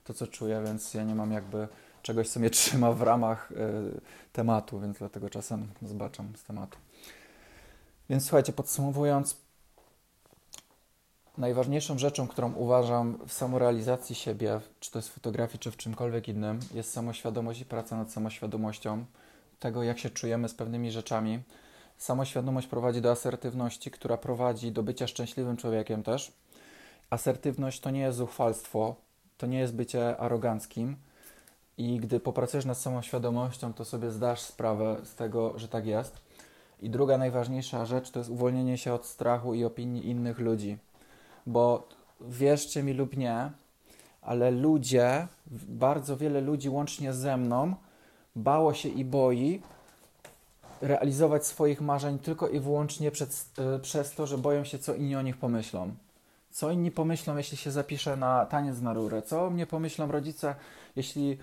to, 0.05 0.15
co 0.15 0.27
czuję, 0.27 0.63
więc 0.65 0.95
ja 0.95 1.03
nie 1.03 1.15
mam 1.15 1.33
jakby 1.33 1.69
czegoś, 2.07 2.29
co 2.29 2.41
mnie 2.41 2.51
trzyma 2.61 2.93
w 2.93 3.03
ramach 3.03 3.53
y, 3.53 4.01
tematu, 4.33 4.81
więc 4.81 4.99
dlatego 4.99 5.31
czasem 5.31 5.69
zbaczam 5.83 6.33
z 6.37 6.45
tematu. 6.45 6.79
Więc 8.11 8.25
słuchajcie, 8.25 8.53
podsumowując, 8.53 9.37
najważniejszą 11.39 11.99
rzeczą, 11.99 12.29
którą 12.29 12.53
uważam 12.53 13.19
w 13.27 13.33
samorealizacji 13.33 14.15
siebie, 14.15 14.61
czy 14.81 14.91
to 14.91 14.99
jest 14.99 15.09
w 15.09 15.13
fotografii, 15.13 15.59
czy 15.59 15.71
w 15.71 15.77
czymkolwiek 15.77 16.29
innym, 16.29 16.61
jest 16.75 16.93
samoświadomość 16.93 17.61
i 17.61 17.65
praca 17.65 17.97
nad 17.97 18.13
samoświadomością 18.13 19.05
tego, 19.59 19.83
jak 19.83 19.99
się 19.99 20.11
czujemy 20.11 20.49
z 20.49 20.55
pewnymi 20.55 20.91
rzeczami. 20.91 21.43
Samoświadomość 21.99 22.67
prowadzi 22.67 23.01
do 23.01 23.11
asertywności, 23.11 23.91
która 23.91 24.17
prowadzi 24.17 24.73
do 24.73 24.83
bycia 24.83 25.07
szczęśliwym 25.07 25.57
człowiekiem 25.57 26.03
też. 26.03 26.33
Asertywność 27.11 27.81
to 27.81 27.91
nie 27.91 28.01
jest 28.01 28.19
zuchwalstwo, 28.19 28.97
to 29.39 29.47
nie 29.47 29.59
jest 29.59 29.75
bycie 29.75 30.17
aroganckim. 30.17 30.97
I 31.79 32.01
gdy 32.01 32.21
popracujesz 32.21 32.65
nad 32.65 32.79
samoświadomością, 32.79 33.73
to 33.73 33.85
sobie 33.85 34.11
zdasz 34.11 34.41
sprawę 34.41 34.97
z 35.05 35.15
tego, 35.15 35.59
że 35.59 35.69
tak 35.69 35.87
jest. 35.87 36.21
I 36.81 36.91
druga 36.91 37.19
najważniejsza 37.19 37.87
rzecz 37.87 38.11
to 38.11 38.19
jest 38.19 38.31
uwolnienie 38.31 38.79
się 38.79 38.95
od 38.95 39.07
strachu 39.07 39.55
i 39.55 39.65
opinii 39.65 40.09
innych 40.09 40.39
ludzi. 40.39 40.79
Bo 41.47 41.89
wierzcie 42.21 42.83
mi 42.83 42.93
lub 42.93 43.17
nie, 43.17 43.51
ale 44.23 44.51
ludzie, 44.51 45.27
bardzo 45.69 46.17
wiele 46.17 46.41
ludzi 46.41 46.69
łącznie 46.69 47.13
ze 47.13 47.37
mną, 47.37 47.75
bało 48.37 48.75
się 48.75 48.89
i 48.89 49.05
boi 49.05 49.63
realizować 50.81 51.47
swoich 51.47 51.81
marzeń 51.81 52.19
tylko 52.19 52.49
i 52.49 52.61
wyłącznie 52.61 53.11
przed, 53.11 53.47
y, 53.77 53.79
przez 53.79 54.15
to, 54.15 54.27
że 54.27 54.39
boją 54.39 54.65
się, 54.65 54.79
co 54.79 54.95
inni 54.95 55.17
o 55.17 55.23
nich 55.23 55.37
pomyślą. 55.37 55.95
Co 56.57 56.71
inni 56.71 56.91
pomyślą, 56.91 57.37
jeśli 57.37 57.57
się 57.57 57.71
zapiszę 57.71 58.17
na 58.17 58.47
taniec 58.47 58.81
na 58.81 58.93
rurę? 58.93 59.23
Co 59.23 59.51
mnie 59.51 59.67
pomyślą 59.67 60.13
rodzice, 60.13 60.55
jeśli 60.97 61.39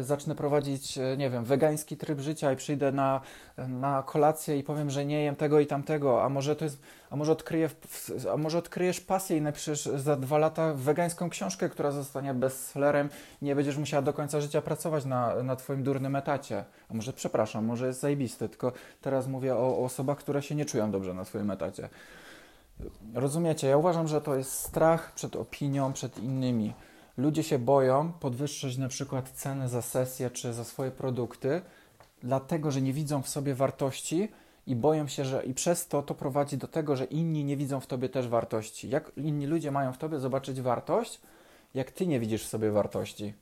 y, 0.00 0.04
zacznę 0.04 0.34
prowadzić, 0.34 0.98
y, 0.98 1.16
nie 1.18 1.30
wiem, 1.30 1.44
wegański 1.44 1.96
tryb 1.96 2.20
życia 2.20 2.52
i 2.52 2.56
przyjdę 2.56 2.92
na, 2.92 3.20
na 3.68 4.02
kolację 4.02 4.58
i 4.58 4.62
powiem, 4.62 4.90
że 4.90 5.06
nie 5.06 5.22
jem 5.22 5.36
tego 5.36 5.60
i 5.60 5.66
tamtego, 5.66 6.22
a 6.22 6.28
może 6.28 6.56
to 6.56 6.64
jest, 6.64 6.82
a 7.10 7.16
może, 7.16 7.32
odkryję, 7.32 7.70
a 8.32 8.36
może 8.36 8.58
odkryjesz 8.58 9.00
pasję 9.00 9.36
i 9.36 9.40
napiszesz 9.40 9.84
za 9.84 10.16
dwa 10.16 10.38
lata 10.38 10.74
wegańską 10.74 11.30
książkę, 11.30 11.68
która 11.68 11.90
zostanie 11.90 12.34
bestsellerem 12.34 13.08
i 13.42 13.44
nie 13.44 13.54
będziesz 13.54 13.76
musiała 13.76 14.02
do 14.02 14.12
końca 14.12 14.40
życia 14.40 14.62
pracować 14.62 15.04
na, 15.04 15.42
na 15.42 15.56
twoim 15.56 15.82
durnym 15.82 16.16
etacie. 16.16 16.64
A 16.90 16.94
może, 16.94 17.12
przepraszam, 17.12 17.64
może 17.64 17.86
jest 17.86 18.00
zajebisty, 18.00 18.48
tylko 18.48 18.72
teraz 19.00 19.26
mówię 19.26 19.54
o, 19.54 19.78
o 19.78 19.84
osobach, 19.84 20.18
które 20.18 20.42
się 20.42 20.54
nie 20.54 20.64
czują 20.64 20.90
dobrze 20.90 21.14
na 21.14 21.24
swoim 21.24 21.50
etacie. 21.50 21.88
Rozumiecie? 23.14 23.66
Ja 23.66 23.76
uważam, 23.76 24.08
że 24.08 24.20
to 24.20 24.36
jest 24.36 24.52
strach 24.52 25.14
przed 25.14 25.36
opinią, 25.36 25.92
przed 25.92 26.18
innymi. 26.18 26.72
Ludzie 27.16 27.42
się 27.42 27.58
boją 27.58 28.12
podwyższyć 28.12 28.78
na 28.78 28.88
przykład 28.88 29.30
ceny 29.30 29.68
za 29.68 29.82
sesję 29.82 30.30
czy 30.30 30.52
za 30.52 30.64
swoje 30.64 30.90
produkty, 30.90 31.60
dlatego 32.22 32.70
że 32.70 32.82
nie 32.82 32.92
widzą 32.92 33.22
w 33.22 33.28
sobie 33.28 33.54
wartości 33.54 34.28
i 34.66 34.76
boją 34.76 35.08
się, 35.08 35.24
że 35.24 35.44
i 35.44 35.54
przez 35.54 35.88
to 35.88 36.02
to 36.02 36.14
prowadzi 36.14 36.56
do 36.56 36.68
tego, 36.68 36.96
że 36.96 37.04
inni 37.04 37.44
nie 37.44 37.56
widzą 37.56 37.80
w 37.80 37.86
tobie 37.86 38.08
też 38.08 38.28
wartości. 38.28 38.88
Jak 38.88 39.12
inni 39.16 39.46
ludzie 39.46 39.70
mają 39.70 39.92
w 39.92 39.98
tobie 39.98 40.18
zobaczyć 40.18 40.60
wartość, 40.60 41.20
jak 41.74 41.90
ty 41.90 42.06
nie 42.06 42.20
widzisz 42.20 42.44
w 42.44 42.48
sobie 42.48 42.70
wartości? 42.70 43.34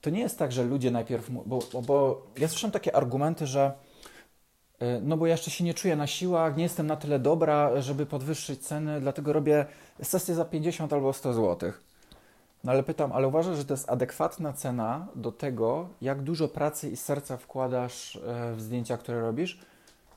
To 0.00 0.10
nie 0.10 0.20
jest 0.20 0.38
tak, 0.38 0.52
że 0.52 0.64
ludzie 0.64 0.90
najpierw. 0.90 1.30
Bo, 1.30 1.58
bo, 1.72 1.82
bo 1.82 2.26
ja 2.38 2.48
słyszałem 2.48 2.72
takie 2.72 2.96
argumenty, 2.96 3.46
że 3.46 3.72
no 5.02 5.16
bo 5.16 5.26
ja 5.26 5.32
jeszcze 5.32 5.50
się 5.50 5.64
nie 5.64 5.74
czuję 5.74 5.96
na 5.96 6.06
siłach, 6.06 6.56
nie 6.56 6.62
jestem 6.62 6.86
na 6.86 6.96
tyle 6.96 7.18
dobra, 7.18 7.80
żeby 7.80 8.06
podwyższyć 8.06 8.66
ceny, 8.66 9.00
dlatego 9.00 9.32
robię 9.32 9.66
sesję 10.02 10.34
za 10.34 10.44
50 10.44 10.92
albo 10.92 11.12
100 11.12 11.32
zł. 11.32 11.72
No 12.64 12.72
ale 12.72 12.82
pytam, 12.82 13.12
ale 13.12 13.28
uważasz, 13.28 13.56
że 13.56 13.64
to 13.64 13.74
jest 13.74 13.90
adekwatna 13.90 14.52
cena 14.52 15.06
do 15.14 15.32
tego, 15.32 15.88
jak 16.00 16.22
dużo 16.22 16.48
pracy 16.48 16.90
i 16.90 16.96
serca 16.96 17.36
wkładasz 17.36 18.16
e, 18.16 18.54
w 18.54 18.60
zdjęcia, 18.60 18.96
które 18.96 19.20
robisz? 19.20 19.60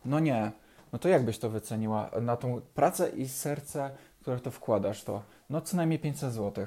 No 0.05 0.19
nie. 0.19 0.51
No 0.93 0.99
to 0.99 1.09
jak 1.09 1.25
byś 1.25 1.39
to 1.39 1.49
wyceniła? 1.49 2.09
Na 2.21 2.37
tą 2.37 2.61
pracę 2.73 3.09
i 3.09 3.27
serce, 3.27 3.91
które 4.21 4.39
to 4.39 4.51
wkładasz, 4.51 5.03
to 5.03 5.21
no 5.49 5.61
co 5.61 5.77
najmniej 5.77 5.99
500 5.99 6.33
zł. 6.33 6.65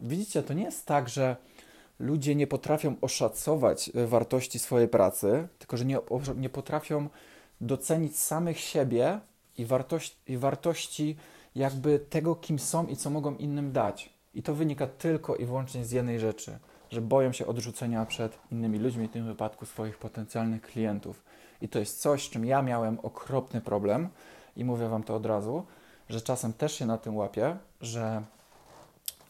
Widzicie, 0.00 0.42
to 0.42 0.54
nie 0.54 0.64
jest 0.64 0.86
tak, 0.86 1.08
że 1.08 1.36
ludzie 1.98 2.34
nie 2.34 2.46
potrafią 2.46 2.94
oszacować 3.00 3.90
e, 3.94 4.06
wartości 4.06 4.58
swojej 4.58 4.88
pracy, 4.88 5.48
tylko 5.58 5.76
że 5.76 5.84
nie, 5.84 5.98
nie 6.36 6.48
potrafią 6.48 7.08
docenić 7.60 8.18
samych 8.18 8.60
siebie 8.60 9.20
i, 9.58 9.64
wartości, 9.64 10.16
i 10.26 10.38
wartości 10.38 11.16
jakby 11.54 11.98
tego, 11.98 12.34
kim 12.34 12.58
są 12.58 12.86
i 12.86 12.96
co 12.96 13.10
mogą 13.10 13.36
innym 13.36 13.72
dać. 13.72 14.10
I 14.34 14.42
to 14.42 14.54
wynika 14.54 14.86
tylko 14.86 15.36
i 15.36 15.46
wyłącznie 15.46 15.84
z 15.84 15.90
jednej 15.90 16.20
rzeczy, 16.20 16.58
że 16.90 17.00
boją 17.00 17.32
się 17.32 17.46
odrzucenia 17.46 18.06
przed 18.06 18.38
innymi 18.52 18.78
ludźmi, 18.78 19.08
w 19.08 19.10
tym 19.10 19.26
wypadku 19.26 19.66
swoich 19.66 19.98
potencjalnych 19.98 20.62
klientów. 20.62 21.22
I 21.62 21.68
to 21.68 21.78
jest 21.78 22.00
coś, 22.00 22.26
z 22.26 22.30
czym 22.30 22.44
ja 22.44 22.62
miałem 22.62 22.98
okropny 23.02 23.60
problem 23.60 24.08
i 24.56 24.64
mówię 24.64 24.88
Wam 24.88 25.02
to 25.02 25.16
od 25.16 25.26
razu, 25.26 25.66
że 26.08 26.20
czasem 26.20 26.52
też 26.52 26.72
się 26.72 26.86
na 26.86 26.98
tym 26.98 27.16
łapię, 27.16 27.56
że 27.80 28.22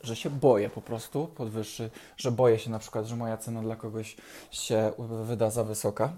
że 0.06 0.16
się 0.16 0.30
boję 0.30 0.70
po 0.70 0.80
prostu 0.80 1.26
podwyższy, 1.26 1.90
że 2.16 2.32
boję 2.32 2.58
się 2.58 2.70
na 2.70 2.78
przykład, 2.78 3.06
że 3.06 3.16
moja 3.16 3.36
cena 3.36 3.62
dla 3.62 3.76
kogoś 3.76 4.16
się 4.50 4.92
wyda 5.24 5.50
za 5.50 5.64
wysoka. 5.64 6.12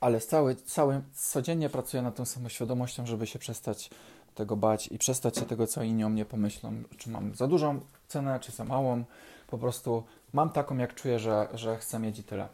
Ale 0.00 0.20
cały, 0.20 0.56
cały, 0.56 1.02
codziennie 1.14 1.68
pracuję 1.68 2.02
nad 2.02 2.16
tą 2.16 2.24
samoświadomością, 2.24 3.06
żeby 3.06 3.26
się 3.26 3.38
przestać 3.38 3.90
tego 4.34 4.56
bać 4.56 4.86
i 4.86 4.98
przestać 4.98 5.36
się 5.36 5.42
tego, 5.42 5.66
co 5.66 5.82
inni 5.82 6.04
o 6.04 6.08
mnie 6.08 6.24
pomyślą. 6.24 6.82
Czy 6.96 7.10
mam 7.10 7.34
za 7.34 7.46
dużą 7.46 7.80
cenę, 8.08 8.40
czy 8.40 8.52
za 8.52 8.64
małą. 8.64 9.04
Po 9.46 9.58
prostu 9.58 10.04
mam 10.32 10.50
taką, 10.50 10.78
jak 10.78 10.94
czuję, 10.94 11.18
że, 11.18 11.48
że 11.54 11.76
chcę 11.76 11.98
mieć 11.98 12.18
i 12.18 12.22
tyle. 12.22 12.48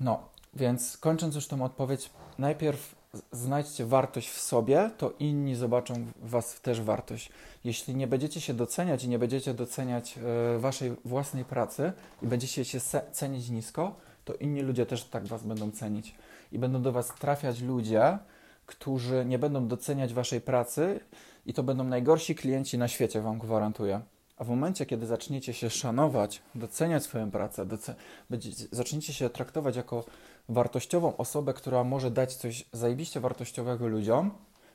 No, 0.00 0.28
więc 0.54 0.96
kończąc 0.96 1.34
już 1.34 1.46
tę 1.46 1.62
odpowiedź, 1.62 2.10
najpierw 2.38 2.94
znajdźcie 3.32 3.86
wartość 3.86 4.28
w 4.28 4.40
sobie, 4.40 4.90
to 4.98 5.12
inni 5.18 5.54
zobaczą 5.54 5.94
w 5.94 6.30
Was 6.30 6.60
też 6.60 6.80
wartość. 6.80 7.30
Jeśli 7.64 7.94
nie 7.94 8.06
będziecie 8.06 8.40
się 8.40 8.54
doceniać 8.54 9.04
i 9.04 9.08
nie 9.08 9.18
będziecie 9.18 9.54
doceniać 9.54 10.18
e, 10.18 10.58
Waszej 10.58 10.96
własnej 11.04 11.44
pracy 11.44 11.92
i 12.22 12.26
będziecie 12.26 12.64
się 12.64 12.80
cenić 13.12 13.48
nisko, 13.48 13.94
to 14.24 14.34
inni 14.34 14.60
ludzie 14.60 14.86
też 14.86 15.04
tak 15.04 15.26
Was 15.26 15.42
będą 15.42 15.70
cenić. 15.70 16.14
I 16.52 16.58
będą 16.58 16.82
do 16.82 16.92
Was 16.92 17.08
trafiać 17.08 17.60
ludzie, 17.60 18.18
którzy 18.66 19.24
nie 19.24 19.38
będą 19.38 19.68
doceniać 19.68 20.14
Waszej 20.14 20.40
pracy 20.40 21.00
i 21.46 21.54
to 21.54 21.62
będą 21.62 21.84
najgorsi 21.84 22.34
klienci 22.34 22.78
na 22.78 22.88
świecie, 22.88 23.20
Wam 23.20 23.38
gwarantuję. 23.38 24.00
A 24.36 24.44
w 24.44 24.48
momencie, 24.48 24.86
kiedy 24.86 25.06
zaczniecie 25.06 25.54
się 25.54 25.70
szanować, 25.70 26.42
doceniać 26.54 27.02
swoją 27.02 27.30
pracę, 27.30 27.66
doce- 27.66 27.94
zaczniecie 28.72 29.12
się 29.12 29.30
traktować 29.30 29.76
jako 29.76 30.04
wartościową 30.50 31.16
osobę, 31.16 31.54
która 31.54 31.84
może 31.84 32.10
dać 32.10 32.34
coś 32.34 32.64
zajebiście 32.72 33.20
wartościowego 33.20 33.88
ludziom, 33.88 34.30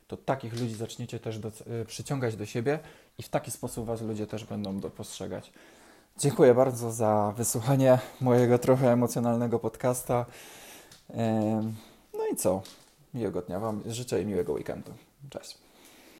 to 0.07 0.17
takich 0.17 0.59
ludzi 0.59 0.75
zaczniecie 0.75 1.19
też 1.19 1.39
do, 1.39 1.47
y, 1.81 1.85
przyciągać 1.85 2.35
do 2.35 2.45
siebie 2.45 2.79
i 3.17 3.23
w 3.23 3.29
taki 3.29 3.51
sposób 3.51 3.85
Was 3.85 4.01
ludzie 4.01 4.27
też 4.27 4.45
będą 4.45 4.81
postrzegać. 4.81 5.51
Dziękuję 6.17 6.53
bardzo 6.53 6.91
za 6.91 7.33
wysłuchanie 7.37 7.99
mojego 8.21 8.59
trochę 8.59 8.91
emocjonalnego 8.91 9.59
podcasta. 9.59 10.25
No 12.13 12.27
i 12.33 12.35
co? 12.35 12.61
Miłego 13.13 13.41
dnia 13.41 13.59
Wam 13.59 13.81
życzę 13.85 14.21
i 14.21 14.25
miłego 14.25 14.53
weekendu. 14.53 14.91
Cześć. 15.29 15.64